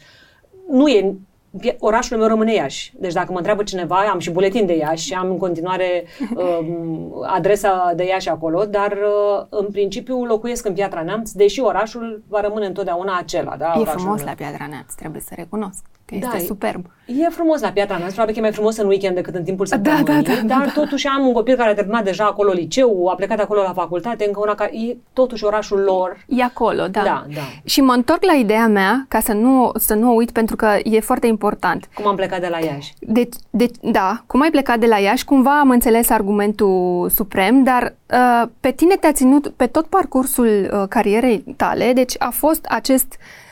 [0.70, 1.16] Nu e
[1.60, 2.94] Pie- orașul meu rămâne Iași.
[3.00, 6.04] Deci dacă mă întreabă cineva, am și buletin de Iași și am în continuare
[6.36, 12.24] um, adresa de Iași acolo, dar uh, în principiu locuiesc în Piatra Neamț, deși orașul
[12.28, 13.56] va rămâne întotdeauna acela.
[13.58, 14.28] Da, E orașul frumos meu.
[14.28, 16.86] la Piatra Neamț, trebuie să recunosc că Da, este e- superb.
[17.06, 19.66] E frumos la Piatra Neamț, probabil că e mai frumos în weekend decât în timpul
[19.70, 20.72] Da, săptămânii, da, da, dar da.
[20.82, 24.26] totuși am un copil care a terminat deja acolo liceu, a plecat acolo la facultate,
[24.28, 26.26] încă una care e totuși orașul lor.
[26.28, 27.02] E acolo, da.
[27.04, 27.42] Da, da.
[27.64, 30.78] Și mă întorc la ideea mea, ca să nu, să nu o uit, pentru că
[30.84, 31.90] e foarte important.
[31.94, 32.94] Cum am plecat de la Iași.
[33.00, 37.96] Deci, deci, da, cum ai plecat de la Iași, cumva am înțeles argumentul suprem, dar
[38.14, 43.08] uh, pe tine te-a ținut pe tot parcursul uh, carierei tale, deci a fost acest
[43.20, 43.48] uh,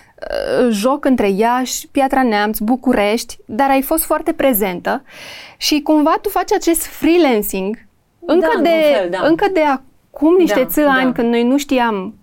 [0.69, 5.03] joc între Iași, Piatra Neamț, București, dar ai fost foarte prezentă
[5.57, 7.85] și cumva tu faci acest freelancing
[8.19, 9.27] încă, într-un de, fel, da.
[9.27, 11.11] încă de acum niște Da, ți ani da.
[11.11, 12.13] când noi nu știam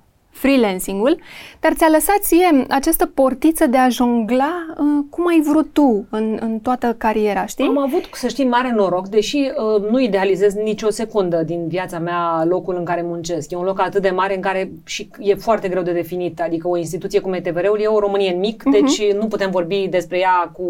[0.45, 1.19] freelancing-ul,
[1.61, 6.39] dar ți-a lăsat ție această portiță de a jongla uh, cum ai vrut tu în,
[6.41, 7.65] în toată cariera, știi?
[7.65, 12.45] Am avut, să știi, mare noroc, deși uh, nu idealizez nicio secundă din viața mea
[12.49, 13.51] locul în care muncesc.
[13.51, 16.41] E un loc atât de mare în care și e foarte greu de definit.
[16.41, 19.87] Adică o instituție cum e TVR-ul e o Românie în mic, deci nu putem vorbi
[19.91, 20.63] despre ea cu,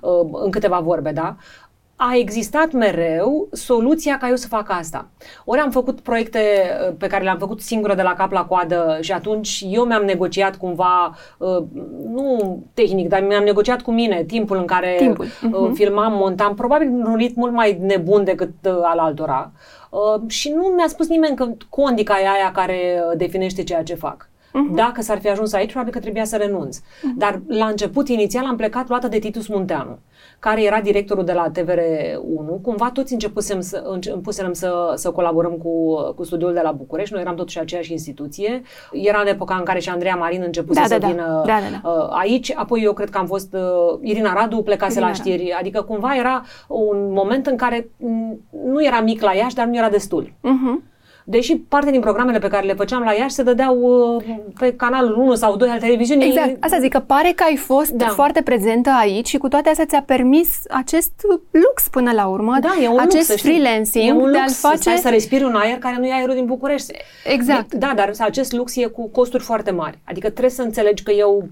[0.00, 1.36] uh, în câteva vorbe, da?
[1.96, 5.08] A existat mereu soluția ca eu să fac asta.
[5.44, 8.98] Ori am făcut proiecte uh, pe care le-am făcut singură de la cap la coadă
[9.00, 11.62] și atunci eu mi-am negociat cumva, uh,
[12.06, 15.26] nu tehnic, dar mi-am negociat cu mine timpul în care Timpul.
[15.52, 19.52] uh, filmam, montam, probabil într-un ritm mult mai nebun decât uh, al altora.
[19.90, 23.94] Uh, și nu mi-a spus nimeni că condica e aia care uh, definește ceea ce
[23.94, 24.28] fac.
[24.54, 24.74] Uh-huh.
[24.74, 26.78] Dacă s-ar fi ajuns aici, probabil că trebuia să renunț.
[26.78, 27.16] Uh-huh.
[27.16, 29.98] Dar la început, inițial, am plecat luată de Titus Munteanu,
[30.44, 32.62] care era directorul de la TVR1.
[32.62, 37.12] Cumva toți începusem să, începusem să, să colaborăm cu, cu studiul de la București.
[37.12, 38.62] Noi eram totuși aceeași instituție.
[38.92, 41.78] Era în epoca în care și Andreea Marin începuse da, să da, vină da, da,
[41.82, 41.90] da.
[41.90, 42.52] Uh, aici.
[42.56, 43.54] Apoi eu cred că am fost...
[43.54, 45.52] Uh, Irina Radu plecase Irina la știri.
[45.58, 47.90] Adică cumva era un moment în care
[48.64, 50.24] nu era mic la Iași, dar nu era destul.
[50.24, 50.93] Uh-huh.
[51.24, 53.78] Deși parte din programele pe care le făceam la Iași se dădeau
[54.16, 54.24] uh,
[54.58, 56.26] pe canalul 1 sau 2 al televiziunii.
[56.26, 56.64] Exact.
[56.64, 58.06] Asta zic că pare că ai fost da.
[58.06, 61.12] foarte prezentă aici și cu toate astea ți-a permis acest
[61.50, 62.56] lux până la urmă.
[62.60, 64.96] Da, e un acest lux, freelancing e un lux de a face...
[64.96, 66.92] să, să respiri un aer care nu e aerul din București.
[67.24, 67.74] Exact.
[67.74, 69.98] Da, dar acest lux e cu costuri foarte mari.
[70.04, 71.48] Adică trebuie să înțelegi că eu,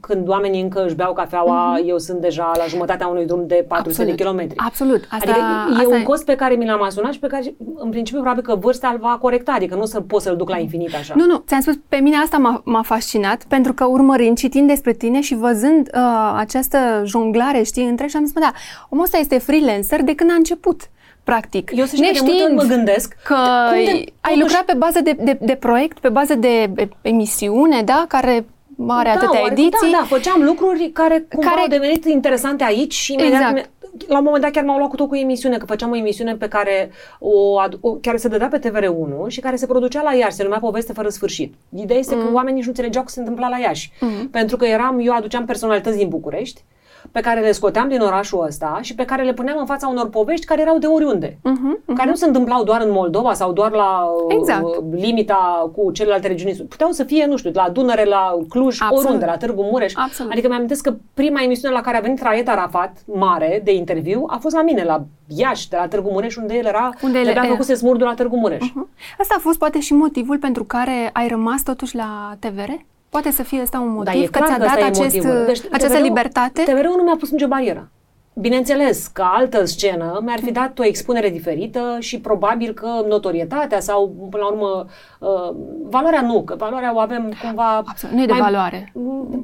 [0.00, 1.88] când oamenii încă își beau cafeaua, mm-hmm.
[1.88, 4.10] eu sunt deja la jumătatea unui drum de 400 Absolut.
[4.10, 4.58] de kilometri.
[4.66, 5.02] Absolut.
[5.10, 5.38] Asta, adică
[5.70, 8.42] e asta un cost pe care mi l-am asumat și pe care, în principiu, probabil
[8.42, 9.52] că vârsta îl va corecta.
[9.52, 11.14] Adică nu să pot să-l duc la infinit așa.
[11.16, 14.92] Nu, nu, ți-am spus, pe mine asta m-a, m-a fascinat, pentru că urmărind, citind despre
[14.92, 18.52] tine și văzând uh, această jonglare, știi, între și am zis, mă, da,
[18.88, 20.90] omul ăsta este freelancer de când a început
[21.24, 21.70] practic.
[21.74, 23.36] Eu să știu, de multe ori mă gândesc că
[23.70, 24.40] de, ai totuși...
[24.40, 26.70] lucrat pe bază de, de, de proiect, pe bază de
[27.02, 28.46] emisiune, da, care
[28.88, 29.90] are da, atâtea ediții.
[29.90, 31.60] Da, da, făceam lucruri care cumva care...
[31.60, 33.70] au devenit interesante aici și imediat exact
[34.06, 36.36] la un moment dat chiar m-au luat cu tot cu emisiune, că făceam o emisiune
[36.36, 40.34] pe care o, o care se dădea pe TVR1 și care se producea la Iași,
[40.34, 41.54] se numea Poveste fără sfârșit.
[41.74, 42.20] Ideea este mm.
[42.20, 43.92] că oamenii nici nu înțelegeau că se întâmpla la Iași.
[44.00, 44.28] Mm.
[44.28, 46.64] Pentru că eram, eu aduceam personalități din București,
[47.12, 50.08] pe care le scoteam din orașul ăsta și pe care le puneam în fața unor
[50.08, 51.28] povești care erau de oriunde.
[51.28, 51.94] Uh-huh, uh-huh.
[51.94, 54.62] Care nu se întâmplau doar în Moldova sau doar la exact.
[54.62, 56.66] uh, limita cu celelalte regiuni.
[56.68, 59.04] Puteau să fie, nu știu, la Dunăre, la Cluj, Absolut.
[59.04, 59.92] oriunde, la Târgu Mureș.
[59.96, 60.32] Absolut.
[60.32, 64.36] Adică mi-am că prima emisiune la care a venit Raed Arafat, mare, de interviu, a
[64.36, 67.50] fost la mine, la Iași, de la Târgu Mureș, unde el era, unde el de-abia
[67.50, 68.68] făcuse smurdul la Târgu Mureș.
[68.68, 69.18] Uh-huh.
[69.18, 72.70] Asta a fost poate și motivul pentru care ai rămas totuși la TVR?
[73.10, 75.14] Poate să fie ăsta un motiv da, că ți-a dat acest,
[75.46, 76.62] deci, această TVR-ul, libertate?
[76.62, 77.90] TVR-ul nu mi-a pus nicio barieră.
[78.34, 84.14] Bineînțeles că altă scenă mi-ar fi dat o expunere diferită și probabil că notorietatea sau,
[84.30, 84.86] până la urmă,
[85.18, 85.56] uh,
[85.88, 87.76] valoarea nu, că valoarea o avem cumva...
[87.76, 88.92] Absolut, nu e de mai, valoare.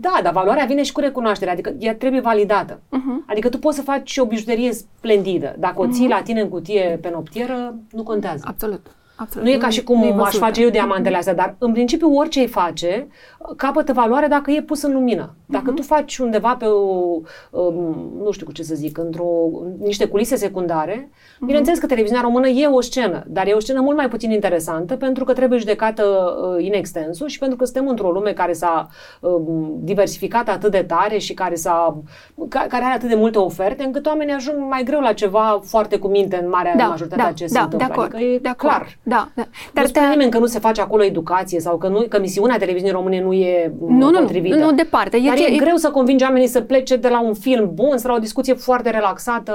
[0.01, 2.75] Da, dar valoarea vine și cu recunoașterea, adică ea trebuie validată.
[2.75, 3.27] Uh-huh.
[3.27, 6.17] Adică tu poți să faci o bijuterie splendidă, dacă o ții uh-huh.
[6.17, 8.45] la tine în cutie pe noptieră, nu contează.
[8.47, 8.87] Absolut.
[9.17, 9.47] Absolut.
[9.47, 12.47] Nu e ca și cum aș face eu diamantele astea, dar în principiu orice îi
[12.47, 13.09] face
[13.57, 15.35] capătă valoare dacă e pus în lumină.
[15.47, 15.75] Dacă uh-huh.
[15.75, 19.27] tu faci undeva pe o, um, nu știu cu ce să zic, într-o
[19.79, 21.47] niște culise secundare, uh-huh.
[21.47, 24.97] bineînțeles că televiziunea română e o scenă, dar e o scenă mult mai puțin interesantă
[24.97, 26.05] pentru că trebuie judecată
[26.57, 28.89] uh, in extensu și pentru că suntem într-o lume care s-a
[29.21, 29.31] uh,
[29.79, 32.03] diversificat atât de tare și care, s-a,
[32.49, 35.99] ca, care are atât de multe oferte, încât oamenii ajung mai greu la ceva foarte
[35.99, 37.87] cu minte în marea da, majoritate da, a ce da, se întâmplă.
[37.87, 38.73] De acord, adică e de acord.
[38.73, 38.99] clar.
[39.09, 39.47] Da, da.
[39.73, 42.59] Dar nu spune nimeni că nu se face acolo educație sau că, nu, că misiunea
[42.59, 44.57] televiziunii române nu e nu, potrivită.
[44.57, 45.19] Nu, nu, departe.
[45.27, 48.09] Dar e, e greu să convingi oamenii să plece de la un film bun, să
[48.09, 49.55] la o discuție foarte relaxată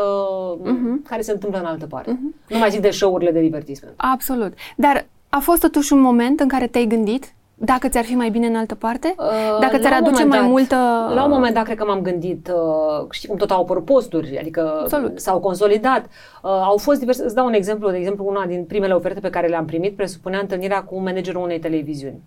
[0.63, 1.09] uh-huh.
[1.09, 2.11] care se întâmplă în altă parte.
[2.11, 2.49] Uh-huh.
[2.49, 3.93] Nu mai zic de show-urile de divertisment.
[3.97, 4.53] Absolut.
[4.75, 8.47] Dar a fost totuși un moment în care te-ai gândit dacă ți-ar fi mai bine
[8.47, 9.15] în altă parte?
[9.17, 10.75] Uh, Dacă ți-ar aduce mai dat, multă...
[11.13, 14.39] La un moment dat, cred că m-am gândit, uh, știi cum tot au apărut posturi,
[14.39, 15.19] adică Absolut.
[15.19, 16.05] s-au consolidat.
[16.05, 17.23] Uh, au fost diverse...
[17.23, 20.39] Îți dau un exemplu, de exemplu, una din primele oferte pe care le-am primit presupunea
[20.39, 22.21] întâlnirea cu managerul unei televiziuni.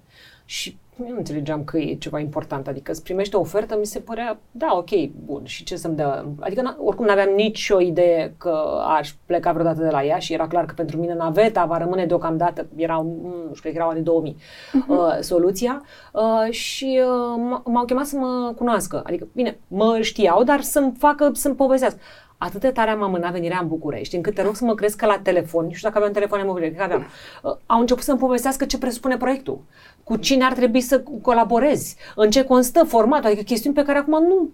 [0.45, 3.99] Și eu nu înțelegeam că e ceva important, adică îți primește o ofertă, mi se
[3.99, 6.25] părea, da, ok, bun, și ce să-mi dă?
[6.41, 10.65] Adică oricum n-aveam nicio idee că aș pleca vreodată de la ea și era clar
[10.65, 14.37] că pentru mine naveta va rămâne deocamdată, era, nu știu, cred că erau anii 2000,
[14.37, 14.73] uh-huh.
[14.73, 14.91] Mhm.
[14.91, 20.61] uh, soluția uh, și uh, m-au chemat să mă cunoască, adică, bine, mă știau, dar
[20.61, 21.99] să-mi facă, să-mi povestească
[22.45, 25.07] atât de tare am amânat venirea în București, încât te rog să mă crezi că
[25.07, 27.07] la telefon, nu știu dacă aveam telefon mobil, cred că aveam,
[27.43, 29.59] uh, au început să-mi povestească ce presupune proiectul,
[30.05, 34.23] cu cine ar trebui să colaborezi, în ce constă formatul, adică chestiuni pe care acum
[34.23, 34.51] nu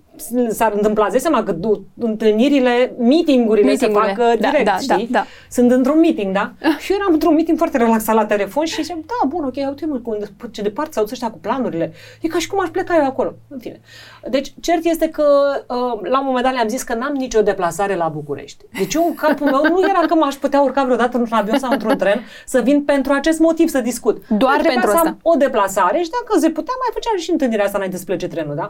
[0.48, 1.06] s-ar întâmpla.
[1.06, 5.08] Îți seama că du- întâlnirile, meetingurile, se fac da, direct, da, știi?
[5.10, 5.24] Da, da.
[5.50, 6.52] Sunt într-un meeting, da?
[6.78, 9.86] și eu eram într-un meeting foarte relaxat la telefon și ziceam, da, bun, ok, uite
[9.86, 11.92] mă, ce departe s-au ăștia cu planurile.
[12.20, 13.34] E ca și cum aș pleca eu acolo.
[13.48, 13.80] În fine.
[14.30, 15.24] Deci, cert este că
[15.68, 18.64] uh, la un moment dat le-am zis că n-am nicio deplasare la București.
[18.78, 21.70] Deci eu, în capul meu, nu era că m-aș putea urca vreodată într-un avion sau
[21.70, 24.28] într-un tren să vin pentru acest motiv să discut.
[24.28, 25.16] Doar pentru asta.
[25.22, 28.54] o deplasare și dacă se putea, mai făceam și întâlnirea asta înainte să plece trenul,
[28.54, 28.68] da?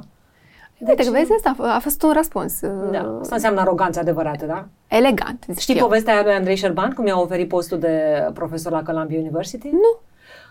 [0.79, 2.61] Deci, Uite, că vezi, asta a fost un răspuns.
[2.91, 4.67] Da, asta înseamnă aroganță adevărată, da?
[4.87, 5.45] Elegant.
[5.59, 5.87] Știi eu.
[5.87, 9.69] povestea aia lui Andrei Șerban, cum i-a oferit postul de profesor la Columbia University?
[9.69, 9.99] Nu.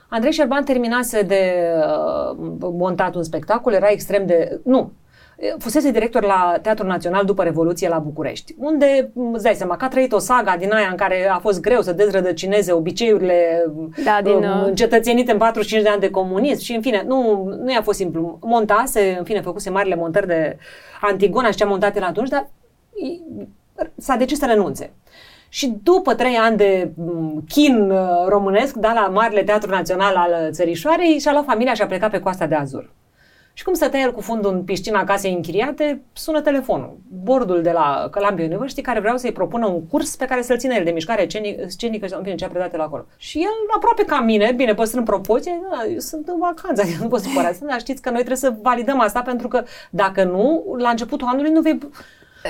[0.09, 1.73] Andrei Șerban terminase de
[2.29, 4.59] uh, montat un spectacol, era extrem de...
[4.63, 4.91] Nu,
[5.57, 9.87] fusese director la Teatrul Național după Revoluție la București, unde, îți dai seama, că a
[9.87, 13.65] trăit o saga din aia în care a fost greu să dezrădăcineze obiceiurile
[14.03, 17.43] Da, din, um, uh, încetățenite în 45 de ani de comunism și, în fine, nu,
[17.63, 18.37] nu i-a fost simplu.
[18.41, 20.57] Montase, în fine, făcuse marile montări de
[21.01, 22.49] Antigona și ce a montat el atunci, dar
[22.95, 23.21] i-
[23.97, 24.91] s-a decis să renunțe.
[25.49, 30.51] Și după trei ani de m, chin uh, românesc, da, la Marele Teatru Național al
[30.51, 32.89] Țărișoarei, și-a luat familia și a plecat pe Coasta de Azur.
[33.59, 36.97] Și cum stătea el cu fundul în piscina casei închiriate, sună telefonul.
[37.23, 40.73] Bordul de la Columbia University care vreau să-i propună un curs pe care să-l țină
[40.73, 43.05] el de mișcare scenică, scenică și în fine, ce a predat el acolo.
[43.17, 47.07] Și el, aproape ca mine, bine, păstrând proporție, da, eu sunt în vacanță, adică nu
[47.07, 50.75] pot să părească, dar știți că noi trebuie să validăm asta pentru că dacă nu,
[50.77, 51.79] la începutul anului nu vei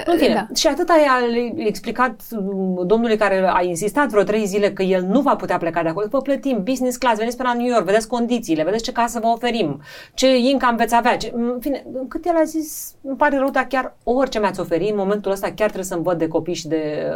[0.05, 0.47] în fine, Da.
[0.55, 5.21] și atâta i-a explicat mm, domnului care a insistat vreo trei zile că el nu
[5.21, 6.07] va putea pleca de acolo.
[6.09, 9.27] Vă plătim business class, veniți pe la New York, vedeți condițiile, vedeți ce casă vă
[9.27, 9.81] oferim,
[10.13, 11.17] ce income veți avea.
[11.17, 11.31] Ce...
[11.35, 14.97] În fine, cât el a zis, îmi pare rău, dar chiar orice mi-ați oferi, în
[14.97, 17.11] momentul ăsta chiar trebuie să-mi văd de copii și de,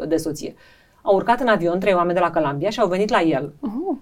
[0.00, 0.54] uh, de soție.
[1.02, 3.52] Au urcat în avion trei oameni de la Columbia și au venit la el.
[3.60, 3.96] Uh,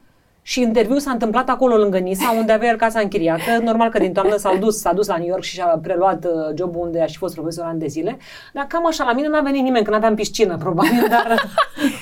[0.48, 3.58] Și interviul s-a întâmplat acolo lângă Nisa, unde avea el casa închiriată.
[3.62, 6.30] Normal că din toamnă s-au dus, s-a dus la New York și și-a preluat uh,
[6.56, 8.18] jobul unde a și fost profesor ani de zile.
[8.52, 11.50] Dar cam așa, la mine n-a venit nimeni, că n-aveam piscină, probabil, dar,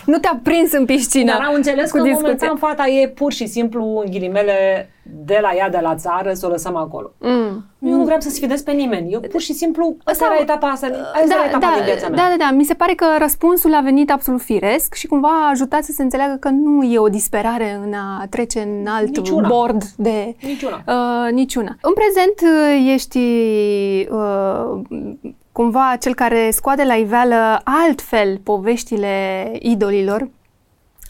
[0.05, 1.33] nu te-a prins în piscină.
[1.33, 2.29] dar au înțeles cu că discuția.
[2.29, 6.47] momentan fata e pur și simplu, în ghilimele, de la ea, de la țară, să
[6.47, 7.13] o lăsăm acolo.
[7.19, 7.65] Mm.
[7.79, 9.13] Eu nu vreau să sfidez pe nimeni.
[9.13, 12.17] Eu pur și simplu, asta Sau- era etapa asta, asta era etapa din viața mea.
[12.17, 12.57] da, da, da.
[12.57, 16.03] Mi se pare că răspunsul a venit absolut firesc și cumva a ajutat să se
[16.03, 19.49] înțeleagă că nu e o disperare în a trece în alt Niciuna.
[19.49, 20.37] board de...
[20.43, 20.83] Niciuna.
[20.87, 21.77] Uh, niciuna.
[21.81, 23.19] În prezent uh, ești
[24.11, 24.81] uh,
[25.53, 29.13] cumva cel care scoate la iveală altfel poveștile
[29.59, 30.29] idolilor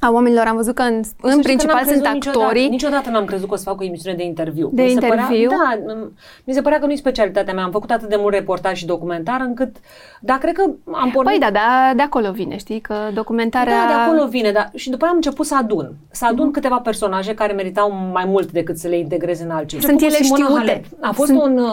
[0.00, 0.46] a oamenilor.
[0.46, 2.68] Am văzut că în, Să în știi că principal n-am sunt crezut Niciodată, actorii.
[2.68, 4.70] niciodată n-am crezut că o să fac o emisiune de interviu.
[4.72, 5.48] De mi se interviu?
[5.48, 6.08] Părea, da, m-
[6.44, 7.64] mi se părea că nu e specialitatea mea.
[7.64, 9.76] Am făcut atât de mult reportaj și documentar încât,
[10.20, 11.30] dar cred că am pornit...
[11.30, 13.80] Păi da, da, de acolo vine, știi, că documentarea...
[13.80, 14.64] Da, de acolo vine, da.
[14.74, 15.92] Și după aia am început să adun.
[16.10, 19.82] Să adun câteva personaje care meritau mai mult decât să le integrez în altceva.
[19.82, 20.70] Sunt Început cu ele Simona știute.
[20.72, 20.84] Halep.
[21.00, 21.58] A fost Sunt- un...
[21.58, 21.66] Uh,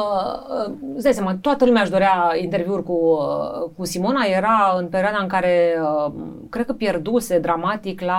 [0.67, 4.23] uh, îți dai seama, toată lumea își dorea interviuri cu, uh, cu Simona.
[4.37, 6.11] Era în perioada în care, uh,
[6.49, 8.12] cred că pierduse dramatic la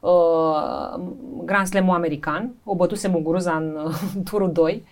[0.00, 1.00] uh,
[1.44, 2.54] Grand Slam-ul american.
[2.64, 3.94] O bătuse Muguruza în uh,
[4.30, 4.84] turul 2.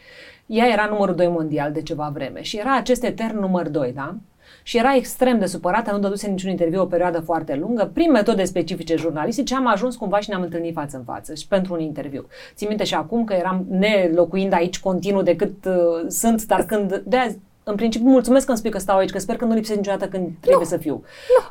[0.46, 4.14] Ea era numărul 2 mondial de ceva vreme și era acest etern număr 2, da?
[4.62, 7.90] Și era extrem de supărată, nu dăduse niciun interviu o perioadă foarte lungă.
[7.92, 11.72] Prin metode specifice jurnalistice am ajuns cumva și ne-am întâlnit față în față și pentru
[11.72, 12.26] un interviu.
[12.54, 17.16] Țin minte și acum că eram nelocuind aici continuu decât uh, sunt, dar când de
[17.16, 19.78] azi, în principiu, mulțumesc că îmi spui că stau aici, că sper că nu lipsesc
[19.78, 21.02] niciodată când trebuie să fiu.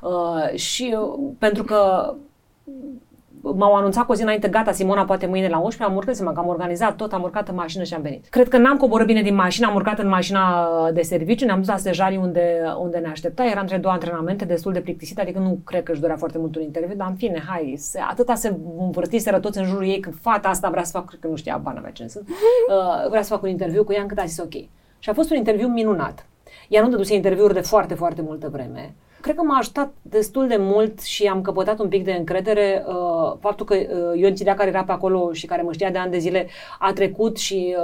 [0.02, 2.14] Uh, și uh, pentru că
[3.42, 6.34] m-au anunțat cu o zi înainte, gata, Simona poate mâine la 11, am urcat, seama
[6.34, 8.28] că am organizat tot, am urcat în mașină și am venit.
[8.30, 11.68] Cred că n-am coborât bine din mașină, am urcat în mașina de serviciu, ne-am dus
[11.68, 15.60] la stejarii unde, unde ne aștepta, era între două antrenamente, destul de plictisit, adică nu
[15.64, 18.56] cred că își dorea foarte mult un interviu, dar în fine, hai, se, atâta se
[18.80, 21.58] învârtiseră toți în jurul ei că fata asta vrea să fac, cred că nu știa,
[21.58, 24.40] bani avea ce să, uh, vrea să fac un interviu cu ea, încât a zis
[24.40, 24.54] ok.
[25.00, 26.26] Și a fost un interviu minunat.
[26.68, 28.94] Ea nu dăduse interviuri de foarte, foarte multă vreme.
[29.28, 33.38] Cred că m-a ajutat destul de mult și am căpătat un pic de încredere uh,
[33.40, 36.12] faptul că uh, Ion Țilea, care era pe acolo și care mă știa de ani
[36.12, 36.48] de zile,
[36.80, 37.76] a trecut și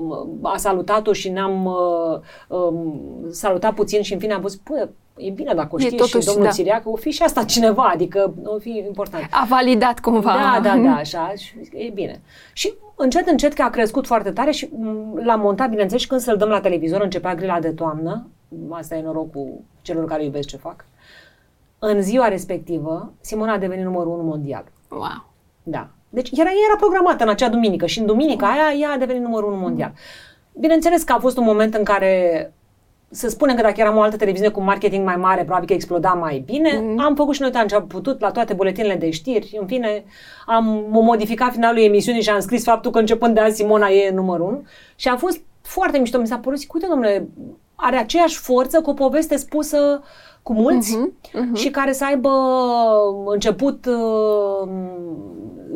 [0.00, 2.18] uh, a salutat-o și ne-am uh,
[2.58, 5.96] um, salutat puțin și în fine am spus, păi, e bine dacă o E știe
[5.96, 6.50] totuși, și domnul da.
[6.50, 9.26] Țilea, că o fi și asta cineva, adică o fi important.
[9.30, 10.32] A validat cumva.
[10.32, 12.20] Da, da, da, așa, și e bine.
[12.52, 16.20] Și încet, încet că a crescut foarte tare și m, l-am montat, bineînțeles, și când
[16.20, 18.26] să-l dăm la televizor, începea grila de toamnă,
[18.70, 20.84] asta e norocul celor care iubesc ce fac.
[21.78, 24.64] În ziua respectivă, Simona a devenit numărul unu mondial.
[24.90, 25.32] Wow.
[25.62, 25.88] Da.
[26.08, 29.22] Deci era, ea era programată în acea duminică și în duminica aia ea a devenit
[29.22, 29.92] numărul unu mondial.
[30.52, 32.52] Bineînțeles că a fost un moment în care
[33.10, 36.12] să spunem că dacă eram o altă televiziune cu marketing mai mare, probabil că exploda
[36.12, 36.80] mai bine.
[36.82, 37.00] Mm.
[37.00, 39.56] Am făcut și noi tot ce am putut la toate buletinele de știri.
[39.60, 40.04] În fine,
[40.46, 44.46] am modificat finalul emisiunii și am scris faptul că începând de azi Simona e numărul
[44.46, 44.66] 1.
[44.96, 46.20] Și a fost foarte mișto.
[46.20, 47.28] Mi s-a părut, zic, uite, domnule,
[47.76, 50.02] are aceeași forță cu o poveste spusă
[50.42, 51.54] cu mulți Mhm, mhm.
[51.54, 52.30] și care să aibă
[53.32, 54.68] început uh,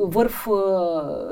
[0.09, 0.55] vârf uh,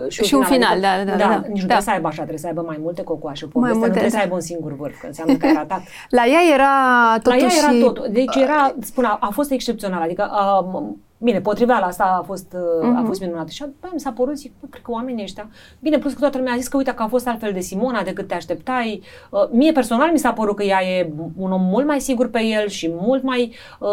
[0.08, 0.74] și un Și un final.
[0.76, 1.34] final, Adică- da, da, da, da.
[1.34, 1.58] Nici nu Da.
[1.58, 3.46] trebuie să aibă așa, trebuie să aibă mai multe cocoașe.
[3.46, 4.16] Povestea Mai nu multe, trebuie da.
[4.16, 5.80] să aibă un singur vârf, că înseamnă că ai ratat.
[6.08, 6.64] La ea era
[7.14, 7.44] La totuși...
[7.44, 8.06] ea era tot.
[8.08, 10.02] Deci era, spun, a, a fost excepțional.
[10.02, 10.66] Adică a,
[11.20, 12.96] Bine, potriveala asta a fost, uh, Mhm.
[12.96, 13.50] a fost minunată.
[13.50, 15.48] Și apoi mi s-a părut, zic, bă, cred că oamenii ăștia...
[15.80, 18.02] Bine, plus că toată lumea a zis că uite că a fost altfel de Simona
[18.02, 19.02] decât te așteptai.
[19.30, 22.42] Uh, mie personal mi s-a părut că ea e un om mult mai sigur pe
[22.42, 23.88] el și mult mai uh,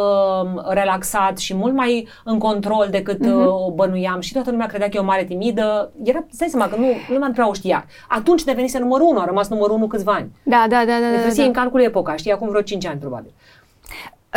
[0.70, 3.38] relaxat și mult mai în control decât Mhm.
[3.38, 4.20] uh, o bănuiam.
[4.20, 5.92] Și toată lumea credea că e o mare timidă.
[6.04, 7.86] Era, îți dai seama că nu, lumea nu prea o știa.
[8.10, 10.32] Atunci devenise numărul unu, a rămas numărul unu câțiva ani.
[10.44, 11.44] Da, da, da, da, Deci da, da, da.
[11.44, 13.34] în calcul epoca, știi, acum vreo 5 ani probabil.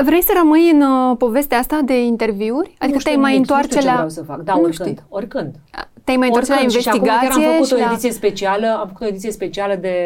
[0.05, 2.67] Vrei să rămâi în uh, povestea asta de interviuri?
[2.79, 3.93] Adică nu știu te-ai mai nimic, întoarce nu știu ce la...
[3.95, 4.41] vreau să fac.
[4.41, 5.07] Da, nu oricând, știi.
[5.09, 5.55] oricând.
[6.05, 6.83] Te-ai mai întoarce la Oricând.
[6.83, 7.91] Și acum chiar investigație am făcut și o la...
[7.91, 9.97] ediție specială, am făcut o ediție specială de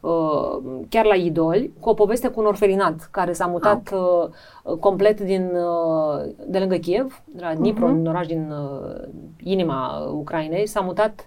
[0.00, 0.58] uh,
[0.88, 5.50] chiar la Idoli, cu o poveste cu un orfelinat care s-a mutat uh, complet din,
[5.54, 7.96] uh, de lângă Kiev, de la Dnipro, Mhm.
[7.98, 9.08] un oraș din uh,
[9.42, 11.26] inima Ucrainei, s-a mutat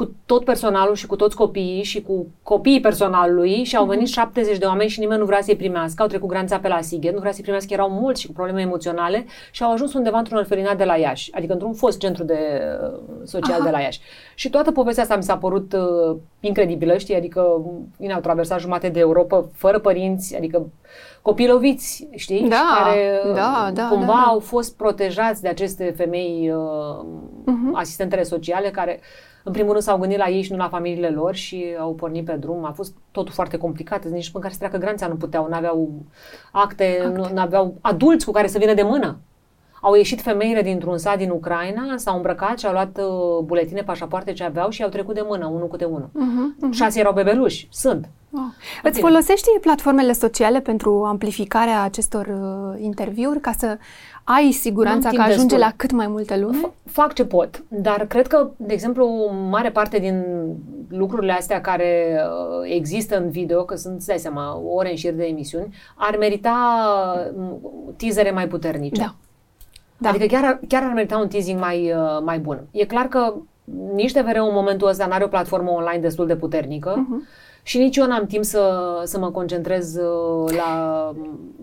[0.00, 4.58] cu tot personalul și cu toți copiii și cu copiii personalului și au venit 70
[4.58, 6.02] de oameni și nimeni nu vrea să-i primească.
[6.02, 8.60] Au trecut granița pe la Sighet, nu vrea să-i primească, erau mulți și cu probleme
[8.60, 12.38] emoționale și au ajuns undeva într-un orfelinat de la Iași, adică într-un fost centru de
[12.82, 13.64] uh, social Aha.
[13.64, 14.00] de la Iași.
[14.34, 17.64] Și toată povestea asta mi s-a părut uh, incredibilă, știi, adică
[17.98, 20.66] bine, au traversat jumate de Europa fără părinți, adică
[21.22, 24.30] copii loviți, știi, Da, și care uh, da, da, cumva da, da.
[24.30, 27.04] au fost protejați de aceste femei uh,
[27.44, 27.74] Mhm.
[27.74, 29.00] asistentele sociale care
[29.42, 32.24] în primul rând s-au gândit la ei și nu la familiile lor și au pornit
[32.24, 32.64] pe drum.
[32.64, 34.06] A fost totul foarte complicat.
[34.06, 35.90] Nici în care să treacă granița nu puteau, nu aveau
[36.52, 39.18] acte, nu aveau adulți cu care să vină de mână.
[39.82, 44.32] Au ieșit femeile dintr-un sat din Ucraina, s-au îmbrăcat și au luat uh, buletine, pașapoarte
[44.32, 46.08] ce aveau și au trecut de mână, unul câte unul.
[46.12, 46.72] Mhm, mhm.
[46.72, 47.68] Șase erau bebeluși.
[47.70, 48.08] Sunt.
[48.32, 48.40] Oh.
[48.82, 49.08] Îți Bine.
[49.08, 53.78] folosești platformele sociale pentru amplificarea acestor uh, interviuri ca să
[54.36, 55.58] ai siguranța N-am că timp ajunge destul.
[55.58, 56.58] la cât mai multă lume?
[56.58, 60.24] F- fac ce pot, dar cred că, de exemplu, mare parte din
[60.88, 65.12] lucrurile astea care uh, există în video, că sunt, îți dai seama, ore în șir
[65.12, 66.54] de emisiuni, ar merita
[67.38, 67.56] uh,
[67.96, 69.00] teasere mai puternice.
[69.00, 69.14] Da.
[69.98, 70.08] Da.
[70.08, 72.60] Adică chiar, ar- chiar ar merita un teasing mai, uh, mai bun.
[72.70, 73.34] E clar că
[73.94, 77.26] nici TVR în momentul ăsta n-are o platformă online destul de puternică Mhm.
[77.62, 78.72] Și nici eu n-am timp să,
[79.04, 81.12] să mă concentrez uh, la...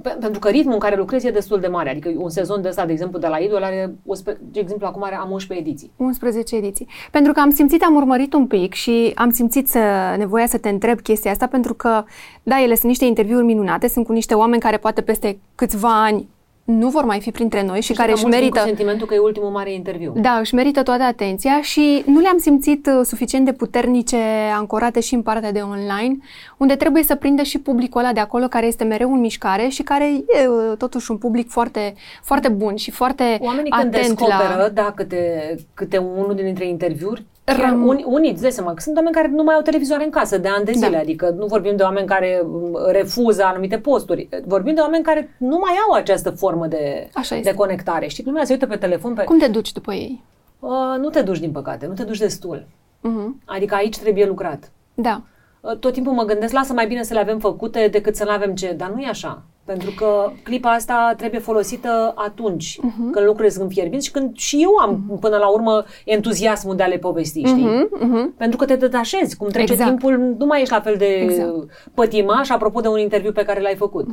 [0.02, 1.90] Pe, pentru că ritmul în care lucrez e destul de mare.
[1.90, 5.04] Adică un sezon de ăsta, de exemplu, de la Idol are, 11 de exemplu, acum
[5.04, 5.92] are, am 11 ediții.
[5.98, 6.88] 11 ediții.
[7.12, 9.80] Pentru că am simțit, am urmărit un pic și am simțit să,
[10.18, 12.04] nevoia să te întreb chestia asta, pentru că,
[12.44, 16.28] da, ele sunt niște interviuri minunate, sunt cu niște oameni care poate peste câțiva ani
[16.68, 18.60] nu vor mai fi printre noi și care că își mulți vin merită...
[18.60, 20.14] Cu sentimentul că e ultimul mare interviu.
[20.16, 24.18] Da, își merită toată atenția și nu le-am simțit uh, suficient de puternice,
[24.56, 26.18] ancorate și în partea de online,
[26.58, 29.84] unde trebuie să prindă și publicul ăla de acolo care este mereu în mișcare și
[29.84, 34.56] care e uh, totuși un public foarte, foarte bun și foarte Oamenii când atent descoperă,
[34.58, 34.70] la...
[34.70, 38.96] da, câte, câte unul dintre interviuri, chiar Răm- unii, unii, îți dai seama, că sunt
[38.96, 40.98] oameni care nu mai au televizoare în casă de ani de zile, Da.
[40.98, 45.58] adică nu vorbim de oameni care m, refuză anumite posturi, vorbim de oameni care nu
[45.58, 47.50] mai au această formă de, Așa este.
[47.50, 48.08] de conectare.
[48.08, 49.24] Știi, lumea se uită pe telefon, pe...
[49.24, 50.24] Cum te duci după ei?
[50.60, 52.66] Uh, nu te duci, din păcate, nu te duci destul.
[53.02, 53.42] Mhm.
[53.46, 54.72] Adică aici trebuie lucrat.
[54.94, 55.22] Da.
[55.62, 58.30] Uh, Tot timpul mă gândesc, lasă mai bine să le avem făcute decât să nu
[58.32, 59.42] avem ce, dar nu e așa.
[59.68, 63.12] Pentru că clipa asta trebuie folosită atunci, Mhm.
[63.12, 66.88] când lucrurile sunt fierbinți și când și eu am până la urmă entuziasmul de a
[66.88, 67.64] le povesti, știi?
[67.64, 68.34] Mhm, mhm.
[68.38, 69.90] Pentru că te detașezi, cum trece Exact.
[69.90, 71.52] timpul, nu mai ești la fel de Exact.
[71.94, 74.06] pătimaș, apropo de un interviu pe care l-ai făcut.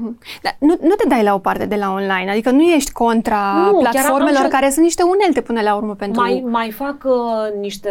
[0.42, 3.52] Dar nu, nu te dai la o parte de la online, adică nu ești contra
[3.52, 6.20] Nu, chiar am- platformelor am- care sunt niște unelte până la urmă pentru...
[6.20, 7.90] Mai, mai fac uh, niște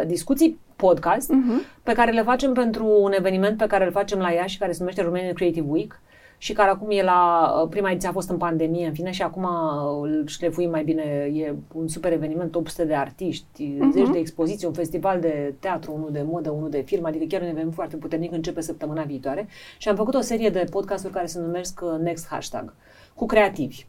[0.00, 1.62] uh, discuții podcast Mhm.
[1.82, 4.76] pe care le facem pentru un eveniment pe care îl facem la Iași, care se
[4.80, 6.00] numește Romanian Creative Week
[6.44, 9.22] și care acum e la, uh, prima ediție a fost în pandemie, în fine, și
[9.22, 11.02] acum uh, îl șlefuim mai bine,
[11.34, 13.92] e un super eveniment, 800 de artiști, Mhm.
[13.92, 17.40] zeci de expoziții, un festival de teatru, unul de modă, unul de film, adică chiar
[17.40, 21.26] un eveniment foarte puternic, începe săptămâna viitoare și am făcut o serie de podcasturi care
[21.26, 22.74] se numesc uh, Next Hashtag,
[23.14, 23.86] cu creativi.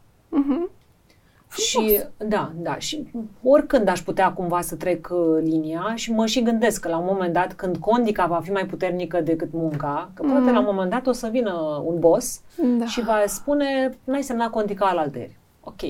[1.57, 1.63] Mhm.
[1.85, 3.07] Și da, da, și
[3.43, 7.05] oricând aș putea cumva să trec uh, linia și mă și gândesc că la un
[7.07, 10.89] moment dat, când condica va fi mai puternică decât munca, că poate la un moment
[10.91, 12.41] dat o să vină un boss
[12.79, 12.85] Da.
[12.85, 15.37] și va spune, n-ai semnat condica al alteri.
[15.63, 15.81] Ok,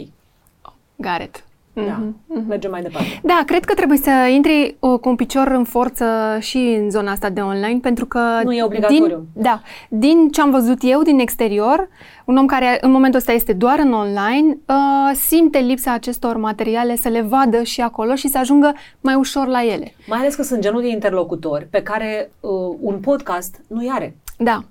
[0.96, 1.44] Garet.
[1.76, 2.48] Da, Mhm.
[2.48, 3.20] mergem mai departe.
[3.24, 6.06] Da, cred că trebuie să intri uh, cu un picior în forță
[6.40, 8.20] și în zona asta de online, pentru că...
[8.44, 9.06] Nu e obligatoriu.
[9.34, 11.88] Din, da, din ce am văzut eu din exterior,
[12.26, 14.76] un om care în momentul ăsta este doar în online, uh,
[15.14, 19.64] simte lipsa acestor materiale să le vadă și acolo și să ajungă mai ușor la
[19.64, 19.94] ele.
[20.08, 22.50] Mai ales că sunt genul de interlocutori pe care uh,
[22.82, 24.16] un podcast nu are.
[24.38, 24.64] Da.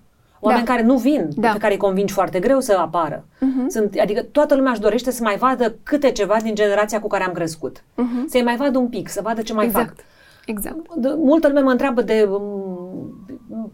[0.45, 0.73] Oameni da.
[0.73, 1.51] care nu vin, Da.
[1.51, 3.25] pe care îi convingi foarte greu să apară.
[3.41, 3.69] Mhm.
[3.69, 7.25] Sunt, adică toată lumea își dorește să mai vadă câte ceva din generația cu care
[7.25, 7.85] am crescut.
[7.95, 8.29] Mhm.
[8.29, 9.81] Să-i mai vadă un pic, să vadă ce mai fac.
[9.83, 10.05] Exact.
[10.47, 10.95] Exact.
[10.95, 13.27] De, multă lume mă întreabă de um,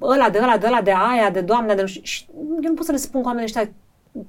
[0.02, 2.00] ăla, de ăla, de ăla, de aia, de doamna, de nu știu.
[2.04, 2.26] Și
[2.62, 3.72] eu nu pot să le spun cu oamenii ăștia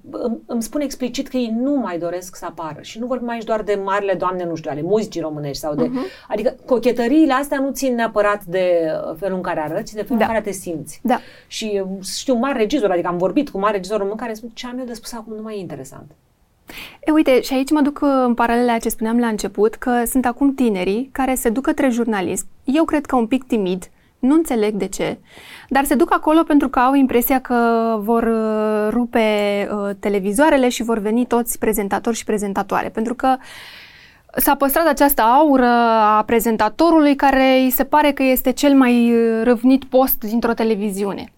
[0.09, 3.43] îmi, îmi spun explicit că ei nu mai doresc să apară și nu vorbim aici
[3.43, 5.87] doar de marile doamne, nu știu, ale muzicii românești sau de...
[5.87, 6.27] Uh-huh.
[6.27, 10.25] Adică cochetăriile astea nu țin neapărat de felul în care arăți, de felul da.
[10.25, 10.99] în care te simți.
[11.03, 11.19] Da.
[11.47, 14.67] Și știu mari regizori, adică am vorbit cu mari regizori români care îmi spun ce
[14.67, 16.11] am eu de spus acum nu mai e interesant.
[17.05, 20.53] E, uite, și aici mă duc în paralele ce spuneam la început, că sunt acum
[20.53, 22.45] tinerii care se duc către jurnalism.
[22.63, 23.89] Eu cred că un pic timid,
[24.21, 25.17] nu înțeleg de ce,
[25.69, 27.55] dar se duc acolo pentru că au impresia că
[27.99, 29.21] vor uh, rupe
[29.71, 32.89] uh, televizoarele și vor veni toți prezentatori și prezentatoare.
[32.89, 33.35] Pentru că
[34.35, 35.67] s-a păstrat această aură
[35.99, 41.31] a prezentatorului care îi se pare că este cel mai uh, răvnit post dintr-o televiziune.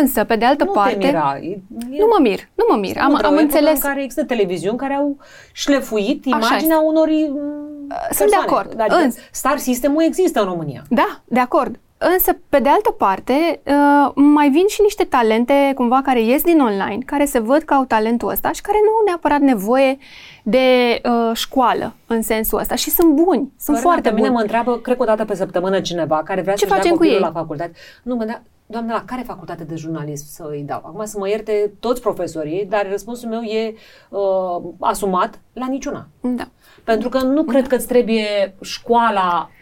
[0.00, 0.94] Însă, pe de altă nu parte...
[0.94, 1.38] Te mira.
[1.40, 2.96] E, nu mă mir, nu mă mir.
[2.98, 3.74] Am, am înțeles.
[3.74, 5.16] în care există televiziuni care au
[5.52, 8.14] șlefuit imaginea unor persoane.
[8.14, 8.80] Sunt de acord.
[8.80, 10.82] Adică Însă, Star System-ul există în România.
[10.88, 11.78] Da, de acord.
[12.02, 16.60] Însă, pe de altă parte, uh, mai vin și niște talente cumva care ies din
[16.60, 19.98] online, care se văd că au talentul ăsta și care nu au neapărat nevoie
[20.42, 20.58] de
[21.04, 24.20] uh, școală în sensul ăsta și sunt buni, sunt Fără foarte buni.
[24.20, 27.20] mine mă întreabă, cred că o dată pe săptămână cineva care vrea să-și dea copilul
[27.20, 27.72] la facultate.
[28.02, 30.82] Nu, mă, da, doamne, la care facultate de jurnalism să îi dau?
[30.84, 33.74] Acum să mă ierte toți profesorii, dar răspunsul meu e
[34.08, 36.06] uh, asumat la niciuna.
[36.20, 36.48] Da.
[36.84, 37.68] Pentru că nu cred da.
[37.68, 39.58] că îți trebuie școala uh,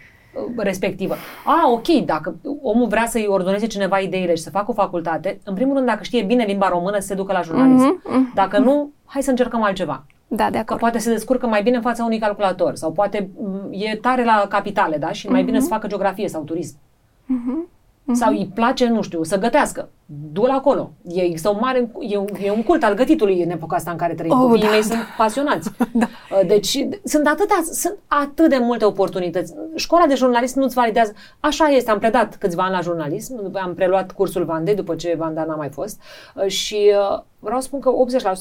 [0.56, 1.14] respectivă.
[1.44, 5.54] A, ok, dacă omul vrea să-i ordoneze cineva ideile și să facă o facultate, în
[5.54, 8.02] primul rând, dacă știe bine limba română, să se ducă la jurnalism.
[8.02, 8.34] Mm-hmm.
[8.34, 10.04] Dacă nu, hai să încercăm altceva.
[10.28, 10.66] Da, de acord.
[10.66, 14.24] Că poate se descurcă mai bine în fața unui calculator sau poate mm, e tare
[14.24, 15.12] la capitale, da?
[15.12, 15.44] Și mai mm-hmm.
[15.44, 16.76] bine să facă geografie sau turism.
[16.76, 17.77] Mm-hmm.
[18.08, 18.14] Uh-huh.
[18.14, 19.88] Sau îi place, nu știu, să gătească.
[20.06, 20.90] Du-l acolo.
[21.08, 23.96] E, există un mare, e un, e un cult al gătitului în epoca asta în
[23.96, 24.32] care trăim.
[24.32, 24.86] Oh, Copiii da, mei da.
[24.86, 25.70] sunt pasionați.
[25.92, 26.06] da.
[26.30, 29.54] Uh, deci sunt atâtea, sunt atât de multe oportunități.
[29.74, 31.12] Școala de jurnalism nu-ți validează.
[31.40, 35.44] Așa este, am predat câțiva ani la jurnalism, am preluat cursul Vandei după ce Vanda
[35.44, 36.00] n-a mai fost
[36.34, 37.90] uh, și uh, vreau să spun că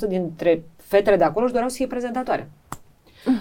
[0.06, 2.50] 80% dintre fetele de acolo își doreau să fie prezentatoare.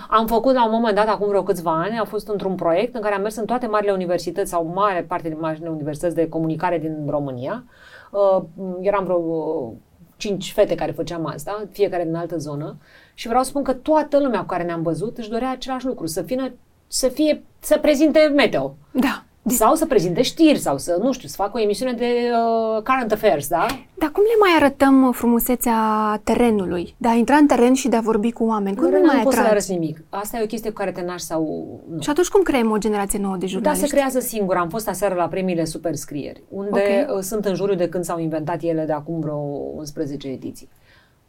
[0.08, 3.00] Am făcut la un moment dat, acum vreo câțiva ani, a fost într-un proiect în
[3.00, 6.78] care am mers în toate marile universități sau mare parte din marile universități de comunicare
[6.78, 7.64] din România.
[8.10, 8.42] Uh,
[8.80, 9.72] eram vreo uh,
[10.16, 12.76] cinci fete care făceam asta, fiecare din altă zonă
[13.14, 16.06] și vreau să spun că toată lumea cu care ne-am văzut își dorea același lucru,
[16.06, 16.56] să fie,
[16.86, 18.76] să fie, să prezinte meteo.
[18.90, 19.24] Da.
[19.48, 23.12] Sau să prezinte știri sau să, nu știu, să facă o emisiune de uh, current
[23.12, 23.66] affairs, da?
[23.94, 25.80] Dar cum le mai arătăm frumusețea
[26.24, 26.94] terenului?
[26.98, 28.76] De a intra în teren și de a vorbi cu oameni?
[28.76, 30.04] Cum nu, nu mai poți să le arăți nimic.
[30.08, 31.66] Asta e o chestie cu care te naști sau...
[31.90, 32.00] Nu.
[32.00, 33.82] Și atunci cum creăm o generație nouă de jurnaliști?
[33.82, 34.56] Da, se creează singur.
[34.56, 37.16] Am fost aseară la premiile Superscrieri, unde okay.
[37.16, 39.38] Uh, sunt în juriu de când s-au inventat ele de acum vreo
[39.76, 40.68] 11 ediții.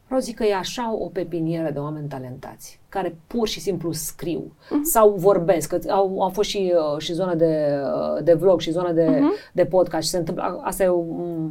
[0.06, 4.44] Vreau zic că e așa o pepinieră de oameni talentați care pur și simplu scriu
[4.44, 4.82] uh-huh.
[4.84, 5.70] sau vorbesc.
[5.70, 9.06] Că au, au fost și, uh, și zonă de, uh, de vlog și zonă de,
[9.06, 9.52] uh-huh.
[9.54, 11.04] de podcast și se întâmplă, asta e o,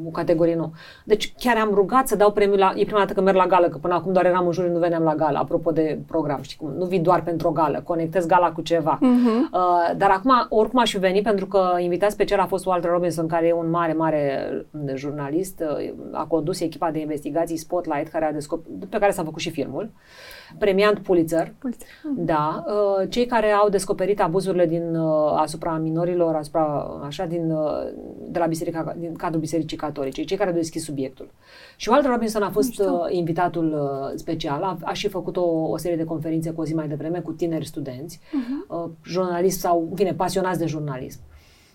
[0.07, 0.71] o categorie nouă.
[1.05, 3.69] Deci chiar am rugat să dau premiul la, e prima dată că merg la gală,
[3.69, 6.57] că până acum doar eram în jur, nu veneam la gală, apropo de program, știi
[6.57, 8.99] cum, nu vii doar pentru o gală, conectez gala cu ceva.
[8.99, 9.53] Uh-huh.
[9.53, 13.27] Uh, dar acum, oricum aș fi venit, pentru că invitat special a fost Walter Robinson,
[13.27, 14.49] care e un mare, mare
[14.95, 19.41] jurnalist, uh, a condus echipa de investigații Spotlight, care a descoperit, pe care s-a făcut
[19.41, 19.83] și filmul.
[19.83, 21.36] Uh, premiant Pulitzer.
[21.59, 21.89] Pulitzer.
[22.17, 22.65] Da.
[22.67, 26.65] Uh, cei care au descoperit abuzurile din, uh, asupra minorilor, asupra,
[27.07, 27.93] așa, din, uh,
[28.29, 31.31] de la biserica, din cadrul Bisericii Catolice, cei care au deschis subiectul.
[31.77, 33.07] Și Walter Robinson a fost Mișto.
[33.11, 33.77] invitatul
[34.15, 37.21] special, a, a și făcut o, o serie de conferințe cu o zi mai devreme
[37.21, 38.91] cu tineri studenți, uh-huh.
[39.05, 41.21] jurnaliști sau, în fine, pasionați de jurnalism.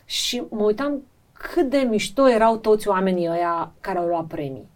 [0.05, 1.01] Și mă uitam
[1.53, 4.69] cât de mișto erau toți oamenii ăia care au luat premii.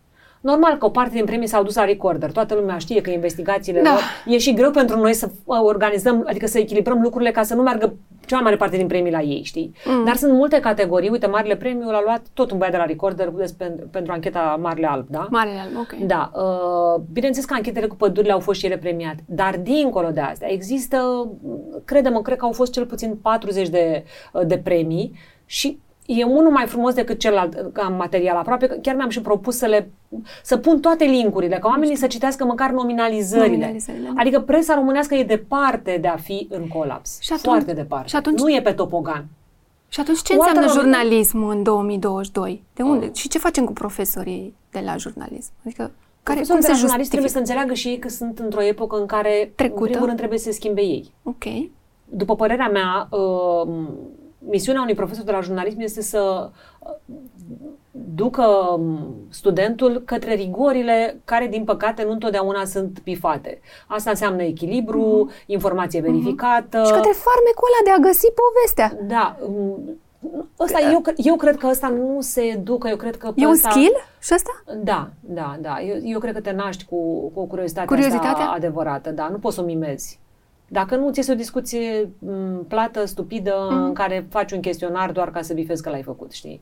[0.45, 2.31] Normal că o parte din premii s-au dus la recorder.
[2.31, 3.89] Toată lumea știe că investigațiile da.
[3.89, 7.55] lor e și greu pentru noi să uh, organizăm, adică să echilibrăm lucrurile ca să
[7.55, 9.71] nu meargă cea mai mare parte din premii la ei, știi?
[9.85, 10.05] Mm.
[10.05, 11.09] Dar sunt multe categorii.
[11.09, 14.87] Uite, Marile Premiu l-a luat tot un băiat de la Recorder pentru, pentru ancheta Marele
[14.87, 15.27] Alb, da?
[15.29, 16.07] Marele Alb, ok.
[16.07, 16.31] Da.
[16.33, 19.23] Uh, bineînțeles că anchetele cu pădurile au fost și ele premiate.
[19.25, 21.29] Dar dincolo de astea, există,
[21.85, 26.51] credem, cred că au fost cel puțin 40 de, uh, de premii și e unul
[26.51, 28.79] mai frumos decât celălalt ca material aproape.
[28.81, 29.91] Chiar mi-am și propus să le
[30.43, 33.47] să pun toate linkurile, ca oamenii să citească măcar nominalizările.
[33.47, 34.09] nominalizările.
[34.13, 34.21] Da.
[34.21, 37.21] Adică presa românească e departe de a fi în colaps.
[37.21, 38.07] Și atunci, Foarte departe.
[38.07, 39.25] Și atunci, nu e pe topogan.
[39.89, 42.63] Și atunci ce o înseamnă jurnalismul în 2022?
[42.73, 43.05] De unde?
[43.05, 43.13] Uh.
[43.13, 45.51] Și ce facem cu profesorii de la jurnalism?
[45.65, 45.91] Adică
[46.23, 49.51] care, cum se jurnalist trebuie să înțeleagă și ei că sunt într-o epocă în care,
[49.55, 49.81] Trecută.
[49.81, 51.13] în primul rând, trebuie să se schimbe ei.
[51.23, 51.43] Ok.
[52.05, 53.67] După părerea mea, uh,
[54.47, 56.89] misiunea unui profesor de la jurnalism este să uh,
[58.15, 58.45] ducă
[58.77, 63.59] um, studentul către rigorile care, din păcate, nu întotdeauna sunt pifate.
[63.87, 65.45] Asta înseamnă echilibru, uh-huh.
[65.45, 66.11] informație mhm.
[66.11, 66.81] verificată.
[66.81, 66.85] Uh-huh.
[66.85, 69.07] Și către farmecul ăla de a găsi povestea.
[69.07, 69.37] Da.
[69.47, 69.99] Um,
[70.59, 73.69] ăsta, eu, eu cred că ăsta nu se educă, eu cred că E un ăsta,
[73.69, 74.63] skill și ăsta?
[74.83, 75.81] Da, da, da.
[75.81, 78.29] Eu, eu cred că te naști cu, cu o curiozitate Curiozitatea?
[78.29, 80.19] asta adevărată, da, nu poți să o mimezi.
[80.67, 83.83] Dacă nu, ți este o discuție m, plată, stupidă, Mhm.
[83.83, 86.61] în care faci un chestionar doar ca să bifezi că l-ai făcut, știi?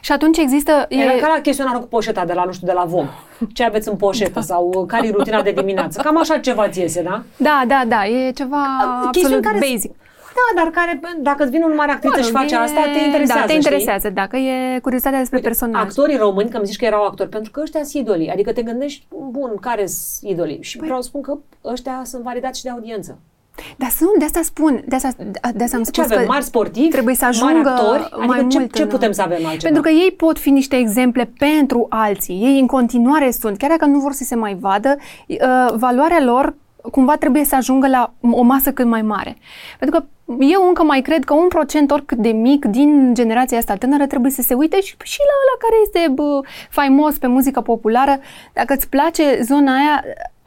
[0.00, 0.86] Și atunci există...
[0.88, 0.96] E...
[0.96, 3.08] Era E, ca la chestionarul cu poșeta de la, nu știu, de la VOM.
[3.54, 4.40] Ce aveți în poșetă Da.
[4.40, 6.00] sau uh, care e rutina de dimineață.
[6.00, 7.22] Cam așa ceva ți iese, da?
[7.36, 8.62] da, da, da, e ceva
[9.10, 9.94] chestiuni absolut care- basic.
[10.34, 12.80] Da, dar care, dacă îți vine un mare actriță și Mă rog, face e- asta,
[12.92, 13.56] te interesează, Da, te știi?
[13.56, 15.82] interesează, dacă e curiozitatea despre Uite, personaj.
[15.82, 18.28] Actorii români, că îmi zici că erau actori, pentru că ăștia sunt idolii.
[18.30, 20.62] Adică te gândești, bun, care sunt idolii?
[20.62, 23.18] Și Păi- vreau să spun că ăștia sunt validați și de audiență.
[23.76, 25.08] Dar sunt, de asta spun, de asta,
[25.54, 26.18] de asta am Ce spus avem?
[26.18, 26.88] că Mari sportivi?
[26.88, 28.02] trebuie să mari ajungă actori?
[28.02, 29.62] Adică mai ce, mult ce în- putem să avem altceva?
[29.62, 32.40] Pentru că ei pot fi niște exemple pentru alții.
[32.42, 34.96] Ei în continuare sunt, chiar dacă nu vor să se mai vadă,
[35.26, 35.36] uh,
[35.74, 36.54] valoarea lor
[36.90, 39.36] cumva trebuie să ajungă la o masă cât mai mare.
[39.78, 40.06] Pentru că
[40.44, 44.30] eu încă mai cred că un procent oricât de mic din generația asta tânără trebuie
[44.30, 46.40] să se uite și, și la ăla care este bă,
[46.70, 48.18] faimos pe muzică populară.
[48.52, 50.04] Dacă îți place zona aia,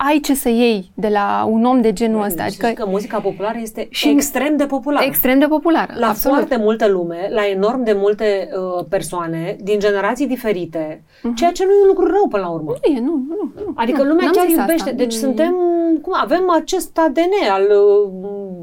[0.10, 2.44] ai ce să iei de la un om de genul ăsta.
[2.44, 2.66] Adică...
[2.66, 5.06] Adică că muzica populară este Și- extrem de populară.
[5.06, 5.94] extrem de populară.
[5.98, 6.38] la absolut.
[6.38, 11.04] foarte multă lume, la enorm de multe uh, persoane, din generații diferite,
[11.36, 12.72] ceea ce nu e un lucru rău până la urmă.
[12.88, 13.72] Nu e, nu, nu, nu.
[13.76, 14.82] Adică nu, lumea n-am chiar zis iubește.
[14.84, 14.92] asta.
[14.96, 15.20] Deci Mm.
[15.20, 15.56] suntem,
[16.02, 18.10] cum, avem acest ADN al uh,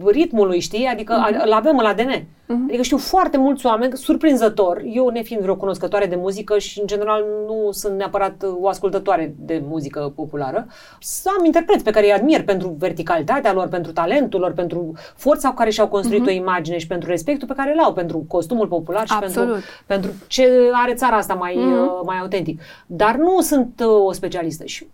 [0.07, 0.87] ritmului, știi?
[0.87, 1.41] Adică Mhm.
[1.45, 2.25] îl avem în ADN.
[2.67, 7.25] Adică știu foarte mulți oameni, surprinzător, eu nefiind vreo cunoscătoare de muzică și în general
[7.47, 10.67] nu sunt neapărat uh, o ascultătoare de muzică populară,
[11.01, 15.49] să am interpreți pe care îi admir pentru verticalitatea lor, pentru talentul lor, pentru forța
[15.49, 18.67] cu care și-au construit o imagine și pentru respectul pe care îl au pentru costumul
[18.67, 19.49] popular și pentru, Mhm.
[19.49, 19.65] Absolut.
[19.87, 22.61] pentru ce are țara asta mai, uh, mai autentic.
[22.87, 24.87] Dar nu sunt uh, o specialistă și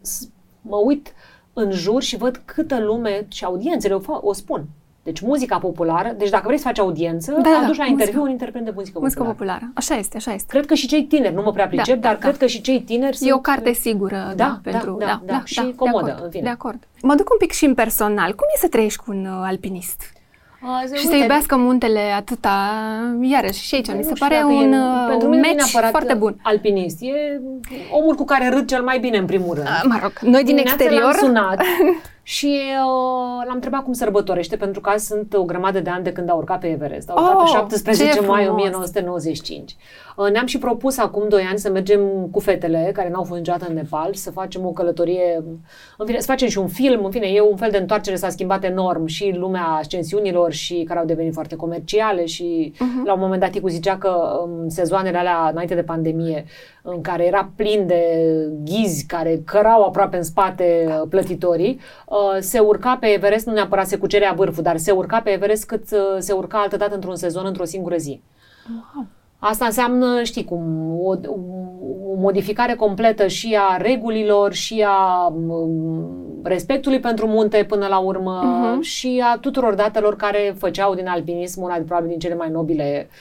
[0.00, 0.28] s-
[0.60, 1.12] mă uit
[1.58, 4.64] în jur și văd câtă lume și audiențele o, fa- o spun.
[5.02, 7.86] Deci muzica populară, deci dacă vrei să faci audiență, Da, da, aduci la muzica.
[7.90, 9.52] interviu un interpret de muzică, Muzică populară.
[9.58, 9.72] populară.
[9.74, 10.46] Așa este, așa este.
[10.48, 12.38] Cred că și cei tineri, nu mă prea pricep, Da, dar da, cred da.
[12.38, 13.30] că și cei tineri sunt...
[13.30, 14.96] E o carte sigură, da, da, pentru...
[14.98, 16.42] da, da, și de comodă, acord, în fine.
[16.42, 16.78] De acord.
[17.02, 18.34] Mă duc un pic și în personal.
[18.34, 20.12] Cum e să trăiești cu un uh, alpinist?
[20.68, 22.58] A, Și să iubească muntele atâta,
[23.20, 25.42] iarăși, și aici mi se Nu știu pare dacă un, e, uh, pentru un mine
[25.42, 26.36] nu e match neapărat foarte bun.
[26.42, 26.98] alpinist.
[27.02, 27.40] E
[27.90, 29.66] omul cu care râd cel mai bine, în primul rând.
[29.66, 31.12] Uh, Mă rog, noi din Dimineața exterior...
[31.12, 31.60] L-am sunat
[32.28, 36.12] și uh, l-am întrebat cum sărbătorește, pentru că azi sunt o grămadă de ani de
[36.12, 37.10] când a urcat pe Everest.
[37.10, 38.60] A urcat Oh, pe 17 ce mai frumos!
[38.60, 39.76] 1995.
[40.16, 42.00] Uh, ne-am și propus acum 2 ani să mergem
[42.30, 45.44] cu fetele, care n-au fost niciodată în Nepal, să facem o călătorie,
[45.98, 48.28] în fine, să facem și un film, în fine, e un fel de întoarcere, s-a
[48.28, 53.04] schimbat enorm și lumea ascensiunilor și care au devenit foarte comerciale și Mhm.
[53.06, 56.44] la un moment dat Ticu zicea că în sezoanele alea înainte de pandemie,
[56.88, 58.02] în care era plin de
[58.64, 63.86] ghizi care cărau aproape în spate uh, plătitorii, uh, se urca pe Everest, nu neapărat
[63.86, 67.46] se cucerea vârful, dar se urca pe Everest cât uh, se urca altădată într-un sezon,
[67.46, 68.20] într-o singură zi.
[69.38, 77.00] Asta înseamnă, știi cum, o, o modificare completă și a regulilor și a m, respectului
[77.00, 78.80] pentru munte până la urmă Mhm.
[78.80, 83.14] și a tuturor datelor care făceau din alpinism una probabil din cele mai nobile uh,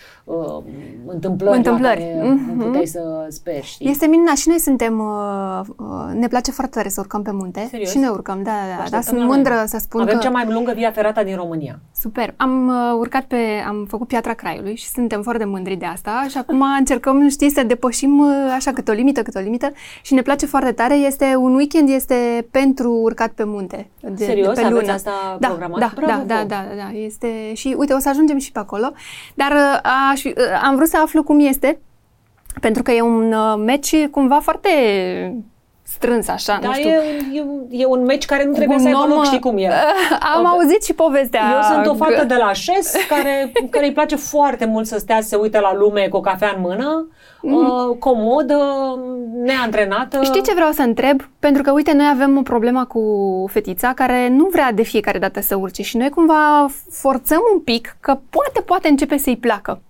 [1.08, 2.00] întâmplări, Întâmplări.
[2.00, 2.58] la care Mhm.
[2.60, 3.90] puteai să speri, știi?
[3.90, 7.68] Este minunat și noi suntem, uh, uh, ne place foarte tare să urcăm pe munte
[7.70, 7.90] Serios?
[7.90, 9.34] și ne urcăm, da, da, da, Așteptăm sunt la noi.
[9.36, 10.24] mândră să spun Avem că...
[10.24, 11.80] cea mai lungă via ferata din România.
[11.96, 12.34] Super.
[12.38, 16.38] Am uh, urcat pe, am făcut Piatra Craiului și suntem foarte mândri de asta și
[16.38, 19.72] acum încercăm, știi, să depășim uh, așa câte o limită, câte o limită
[20.02, 20.96] și ne place foarte tare.
[20.96, 23.88] Este un weekend, este pentru urcat pe munte.
[24.00, 24.54] De, Serios?
[24.56, 24.92] de pe Aveți lună.
[24.94, 25.80] asta da, programat?
[25.80, 26.46] Da, Bravo, da, da, vouă.
[26.48, 28.92] da, da, este și uite, o să ajungem și pe acolo.
[29.34, 29.80] Dar uh,
[30.16, 31.80] aș, fi- uh, am vrut să aflu cum este,
[32.62, 34.70] pentru că e un uh, match cumva foarte
[35.96, 36.90] strâns așa, Dar nu știu.
[36.90, 39.20] e, un- e, un- e un meci care nu trebuie Un să aibă om, loc,
[39.20, 39.68] uh, știi cum e.
[40.36, 41.42] Am Uh, auzit și povestea.
[41.56, 45.22] Eu sunt o fată de la șes care, care îi place foarte mult să stea,
[45.22, 47.08] să se uite la lume cu o cafea în mână,
[47.42, 48.58] uh, comodă,
[49.44, 50.20] neantrenată.
[50.24, 51.22] Știi ce vreau să întreb?
[51.40, 53.02] Pentru că, uite, noi avem o problemă cu
[53.52, 57.98] fetița care nu vrea de fiecare dată să urce și noi cumva forțăm un pic
[58.00, 59.82] că poate, poate începe să-i placă.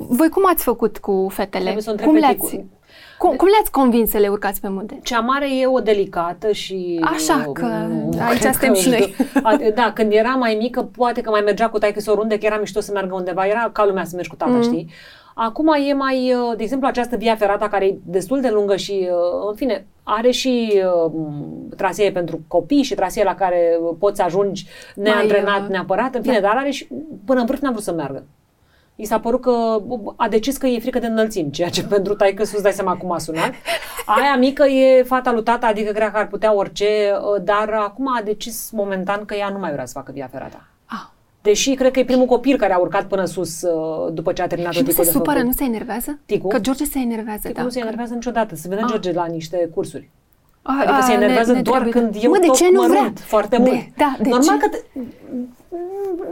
[0.00, 1.62] Voi cum ați făcut cu fetele?
[1.62, 2.64] Trebuie să o întreb cum, pe le-ați, Ticu.
[3.18, 4.98] cum, cum le-ați convins să le urcați pe munte?
[5.02, 7.00] Cea mare e o delicată și...
[7.14, 9.14] Așa uh, că nu aici cred suntem că și noi.
[9.18, 12.46] își- A, Da, când era mai mică, poate că mai mergea cu taică oriunde, că
[12.46, 14.62] era mișto să meargă undeva, era ca lumea să mergi cu tata, Mm.
[14.62, 14.90] știi?
[15.34, 19.08] Acum e mai, uh, de exemplu, această via ferata care e destul de lungă și,
[19.10, 21.12] uh, în fine, are și uh,
[21.76, 26.34] trasee pentru copii și trasee la care poți să ajungi neantrenat uh, neapărat, în fine,
[26.40, 26.46] da.
[26.46, 26.88] dar are și,
[27.24, 28.22] până în vârf n-a vrut să meargă.
[29.00, 29.82] I s-a părut că
[30.16, 33.12] a decis că e frică de înălțimi, ceea ce pentru taică sus dai seama cum
[33.12, 33.52] a sunat.
[34.06, 38.08] Aia mică e fata lui tata, adică cred că ar putea orice, uh, dar acum
[38.16, 40.66] a decis momentan că ea nu mai vrea să facă via ferata.
[40.84, 41.06] Ah,
[41.42, 44.46] Deși cred că e primul copil care a urcat până sus uh, după ce a
[44.46, 45.44] terminat Și nu Ticu se de supără, făcut.
[45.52, 46.18] nu se enervează?
[46.26, 46.48] Ticu?
[46.48, 47.62] Că George se enervează, Ticu da.
[47.62, 48.54] nu se enervează niciodată.
[48.54, 48.90] Se vedem Ah.
[48.90, 50.10] George la niște cursuri.
[50.62, 52.68] A, Adică a, se enervează ne- ne doar trebuie- când eu Mă, de toc ce
[52.72, 52.98] nu vrea?
[52.98, 53.80] mărunt foarte De- mult.
[53.96, 54.68] da, de Normal ce?
[54.68, 54.78] că
[55.68, 55.76] te,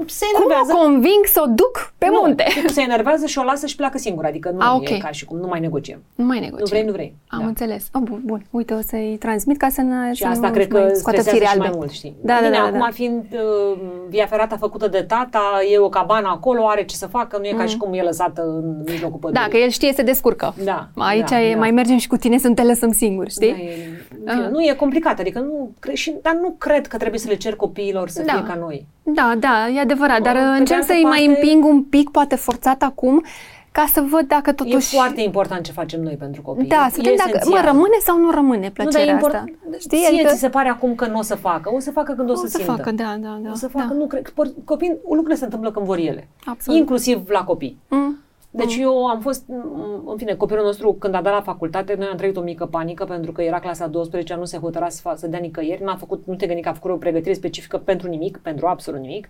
[0.06, 0.72] se Cum enervează.
[0.74, 2.44] o conving să o duc pe nu, munte?
[2.48, 4.24] Ticu se enervează și o lasă și pleacă singur.
[4.24, 4.98] Adică nu A, e ok.
[5.02, 6.02] ca și cum, nu mai negociem.
[6.14, 6.60] Nu mai negociem.
[6.62, 7.14] Nu vrei, nu vrei.
[7.28, 7.46] Am Da.
[7.46, 7.88] înțeles.
[7.92, 8.44] Oh, bun, bun.
[8.50, 11.20] Uite, o să-i transmit ca să ne Și să asta nu cred mai că scoată
[11.20, 11.66] stresează fire și albe.
[11.66, 12.14] mai mult, știi?
[12.20, 12.88] Da, da, Bine, da, acum da.
[12.92, 13.78] fiind uh,
[14.08, 15.40] via ferată făcută de tata,
[15.72, 18.42] e o cabană acolo, are ce să facă, nu e ca și cum e lăsată
[18.42, 19.42] în mijlocul pădurii.
[19.42, 19.50] Mm.
[19.50, 20.54] Da, că el știe să descurcă.
[20.64, 21.58] Da, Aici da, e, da.
[21.58, 23.50] mai mergem și cu tine să nu te lăsăm singuri, știi?
[23.50, 24.50] Da, e, în fine, Ah.
[24.50, 27.56] Nu e complicat, adică nu, cre- și, dar nu cred că trebuie să le cer
[27.56, 28.32] copiilor să Da.
[28.32, 28.85] fie ca noi.
[29.02, 32.10] Da, da, e adevărat, dar Pe de încerc altă să-i mai parte- împing un pic,
[32.10, 33.24] poate forțat acum,
[33.72, 34.94] ca să văd dacă totuși...
[34.94, 36.66] E foarte important ce facem noi pentru copii.
[36.68, 37.64] Da, E să vedem dacă, mă, esențial.
[37.64, 39.34] rămâne sau nu rămâne nu, dar plăcerea e import...
[39.34, 39.44] asta.
[39.66, 39.98] Știi, Știi?
[39.98, 41.70] Ție Adică- ți se pare acum că nu o să facă.
[41.74, 42.72] O să facă când o, o să, să simtă.
[42.72, 43.50] facă, da, da, da.
[43.50, 43.94] O să facă, da.
[43.94, 44.28] nu cred.
[44.28, 46.28] por- Copii, lucrurile se întâmplă când vor ele.
[46.44, 46.78] Absolut.
[46.78, 47.78] Inclusiv la copii.
[47.88, 48.16] Mm.
[48.56, 52.06] Deci eu am fost, m, în fine, copilul nostru când a dat la facultate, noi
[52.06, 55.16] am trăit o mică panică pentru că era clasa 12 nu se hotăra să, fa-
[55.16, 58.08] să dea nicăieri, n-a făcut, nu te gândi că a făcut o pregătire specifică pentru
[58.08, 59.28] nimic, pentru absolut nimic.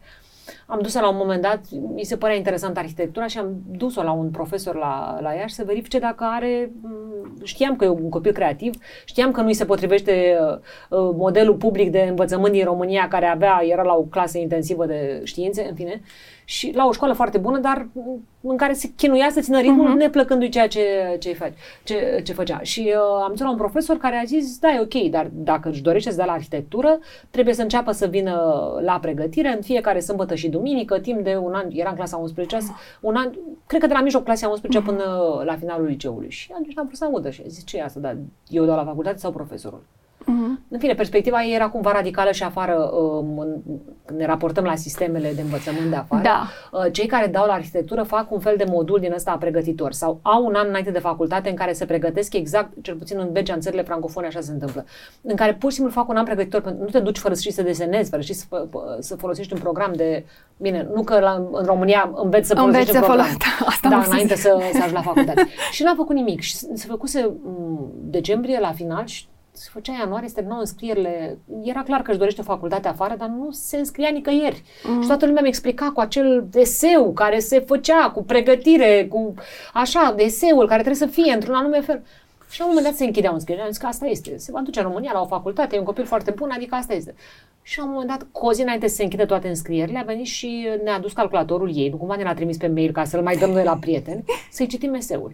[0.67, 1.61] Am dus-o la un moment dat,
[1.95, 5.55] mi se părea interesant arhitectura și am dus-o la un profesor la, la ea și
[5.55, 8.75] să verifice dacă are, m, știam că e un copil creativ,
[9.05, 10.55] știam că nu-i se potrivește uh,
[10.99, 15.21] uh, modelul public de învățământ din România care avea, era la o clasă intensivă de
[15.25, 16.03] științe, în fine,
[16.49, 19.93] și la o școală foarte bună, dar m, în care se chinuia să țină ritmul,
[19.93, 19.99] uh-huh.
[19.99, 21.53] neplăcându-i ceea ce, ce, faci,
[21.85, 22.59] ce, ce făcea.
[22.63, 25.69] Și uh, am dus la un profesor care a zis, da, e ok, dar dacă
[25.69, 26.99] își dorește să dea la arhitectură,
[27.31, 28.35] trebuie să înceapă să vină
[28.81, 32.59] la pregătire în fiecare sâmbătă și duminică, timp de un an, era în clasa 11
[33.01, 33.31] un an,
[33.67, 35.05] cred că de la mijloc clasei 11 până
[35.45, 36.31] la finalul liceului.
[36.31, 38.17] Și atunci n-am vrut să audă și a zis, ce e asta, dar
[38.49, 39.83] eu dau la facultate sau profesorul?
[40.27, 40.61] Mhm.
[40.69, 43.57] În fine, perspectiva ei era cumva radicală și afară, um, în-
[44.05, 46.23] când ne raportăm la sistemele de învățământ de afară.
[46.23, 46.47] Da.
[46.73, 50.19] Uh, Cei care dau la arhitectură fac un fel de modul din ăsta pregătitor sau
[50.23, 53.55] au un an înainte de facultate în care se pregătesc exact, cel puțin în Belgia,
[53.55, 54.85] în țările francofone, așa se întâmplă,
[55.23, 57.41] în care pur și simplu fac un an pregătitor, pentru nu te duci fără să
[57.41, 60.25] știi să desenezi, fără să știi să, fă- să folosești un program de...
[60.57, 63.67] Bine, nu că la, în România înveți să Înveți folosești un să program, folo- da,
[63.73, 64.43] asta da, am vrut să înainte zic.
[64.45, 65.47] să, să ajungi la facultate.
[65.73, 69.27] și n-a făcut nimic și se făcuse m, decembrie la final și
[69.57, 71.39] se făcea ianuarie, se terminau înscrierile.
[71.63, 74.63] Era clar că își dorește o facultate afară, dar nu se înscria nicăieri.
[74.85, 75.01] Mm.
[75.01, 79.35] Și toată lumea mi explica cu acel eseu care se făcea, cu pregătire, cu
[79.73, 82.03] așa, eseul care trebuie să fie într-un anume fel.
[82.51, 83.65] Și la un moment dat se închidea înscrierea.
[83.65, 84.39] Am zis că asta este.
[84.39, 86.95] Se va duce în România la o facultate, e un copil foarte bun, adică asta
[86.95, 87.15] este.
[87.63, 90.03] Și la un moment dat, cu o zi înainte să se închide toate înscrierile, a
[90.03, 93.23] venit și ne-a adus calculatorul ei, nu cumva ne l-a trimis pe mail ca să-l
[93.23, 95.33] mai dăm noi la prieteni, să-i citim eseul.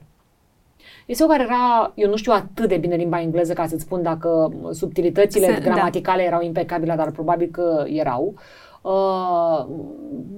[1.12, 4.52] Eseul care era, eu nu știu atât de bine limba engleză ca să-ți spun dacă
[4.70, 5.70] subtilitățile Se- da.
[5.70, 8.34] gramaticale erau impecabile, dar probabil că erau.
[8.82, 9.66] Uh,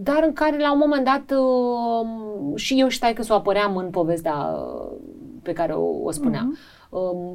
[0.02, 2.06] dar în care la un moment dat uh,
[2.54, 4.96] și eu și taică să o apăream în povestea uh,
[5.42, 6.58] pe care o, o spuneam.
[6.90, 7.32] Uh,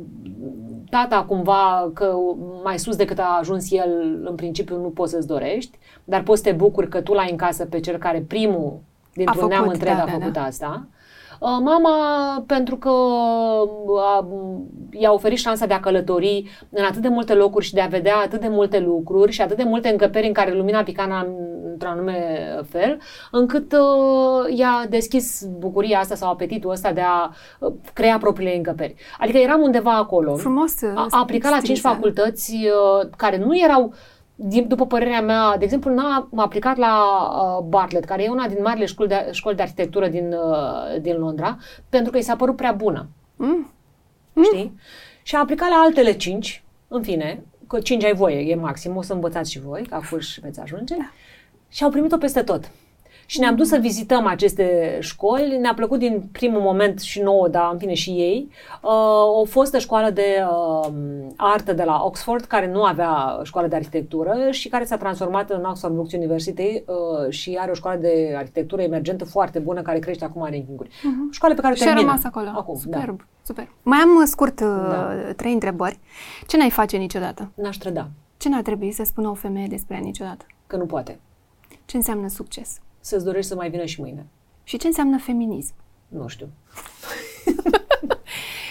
[0.90, 2.16] tata cumva că
[2.64, 6.50] mai sus decât a ajuns el în principiu nu poți să-ți dorești, dar poți să
[6.50, 8.80] te bucuri că tu l-ai în casă pe cel care primul
[9.14, 10.44] dintr-un făcut, neam întreg da, a da, făcut da.
[10.44, 10.88] asta.
[11.40, 12.90] Uh, Mama, pentru că
[14.00, 14.28] a,
[14.92, 18.18] i-a oferit șansa de a călători în atât de multe locuri și de a vedea
[18.18, 21.92] atât de multe lucruri și atât de multe încăperi în care lumina pica în- într-un
[21.92, 23.00] anume fel,
[23.32, 27.30] încât uh, i-a deschis bucuria asta sau apetitul ăsta de a
[27.60, 28.96] uh, crea propriile încăperi.
[29.20, 30.36] Adică eram undeva acolo.
[30.36, 30.84] Frumos.
[30.96, 31.92] A, a aplicat la cinci stilizat.
[31.94, 33.94] facultăți uh, care nu erau,
[34.42, 37.04] din, după părerea mea, de exemplu, n-a aplicat la
[37.58, 41.18] uh, Bartlett, care e una din marile școli de, școli de arhitectură din, uh, din
[41.18, 41.58] Londra,
[41.90, 43.08] pentru că i s-a părut prea bună.
[43.36, 43.72] Mm.
[44.44, 44.80] Știi?
[45.24, 49.02] Și a aplicat la altele cinci, în fine, că cinci ai voie, e maxim, o
[49.02, 50.96] să învățați și voi, ca și veți ajunge.
[50.96, 51.12] Da.
[51.68, 52.72] Și au primit-o peste tot.
[53.30, 57.70] Și ne-am dus să vizităm aceste școli, ne-a plăcut din primul moment și nouă, dar
[57.72, 58.50] în fine și ei.
[58.82, 60.88] Uh, o fostă școală de uh,
[61.36, 65.64] artă de la Oxford, care nu avea școală de arhitectură și care s-a transformat în
[65.64, 70.26] Oxford Brookes University uh, și are o școală de arhitectură emergentă foarte bună, care crește
[70.26, 70.90] acum în rankinguri.
[70.90, 71.32] Uh-huh.
[71.32, 71.84] Școală pe care o Mhm.
[71.84, 72.10] Și a termină.
[72.12, 72.48] rămas acolo.
[72.60, 72.98] Acum, da.
[72.98, 73.68] superb, super.
[73.84, 75.14] Mai am uh, scurt uh, Da.
[75.36, 76.00] trei întrebări.
[76.48, 77.52] Ce n-ai face niciodată?
[77.56, 80.46] N-aș trăda, Ce n-ar trebui să spună o femeie despre ea niciodată?
[80.68, 81.20] că nu poate.
[81.86, 82.80] Ce înseamnă succes?
[83.00, 84.26] Să-ți dorești să mai vină și mâine.
[84.64, 85.74] Și ce înseamnă feminism?
[86.08, 86.50] Nu știu.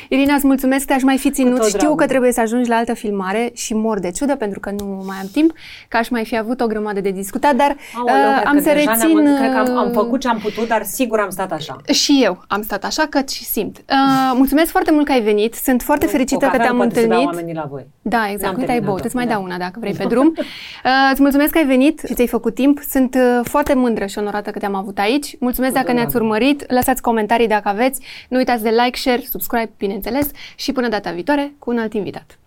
[0.08, 1.56] Irina, îți mulțumesc, te-aș mai fi ținut.
[1.56, 1.96] tot Știu dragul.
[1.96, 5.16] că trebuie să ajungi la altă filmare și mor de ciudă pentru că nu mai
[5.20, 5.52] am timp,
[5.88, 8.62] că aș mai fi avut o grămadă de discutat, dar Aoleu, uh, cred am că
[8.62, 9.18] să deja rețin...
[9.18, 11.76] Ne-am, cred că am, am uh, făcut ce am putut, dar sigur am stat așa.
[11.92, 13.76] Și eu am stat așa că și simt.
[13.78, 15.54] Uh, mulțumesc foarte mult că ai venit.
[15.54, 17.36] Sunt foarte fericită O că cafea te-am nu poate să bea întâlnit.
[17.38, 17.86] oamenii la voi.
[18.02, 18.42] Da, exact.
[18.42, 18.90] N-am Uite, ai terminat-o.
[18.92, 19.04] băut.
[19.04, 19.32] Îți mai Da.
[19.32, 20.32] dau una dacă vrei pe drum.
[20.36, 22.80] Uh, îți mulțumesc că ai venit și ți-ai făcut timp.
[22.90, 25.36] Sunt uh, foarte mândră și onorată că te-am avut aici.
[25.40, 26.22] Mulțumesc Cu dacă ne-ați drag.
[26.22, 26.70] urmărit.
[26.72, 28.00] Lăsați comentarii dacă aveți.
[28.28, 30.40] Nu uitați de like, share, subscribe, bineînțeles.
[30.56, 32.38] Și până data viitoare cu un alt invitat.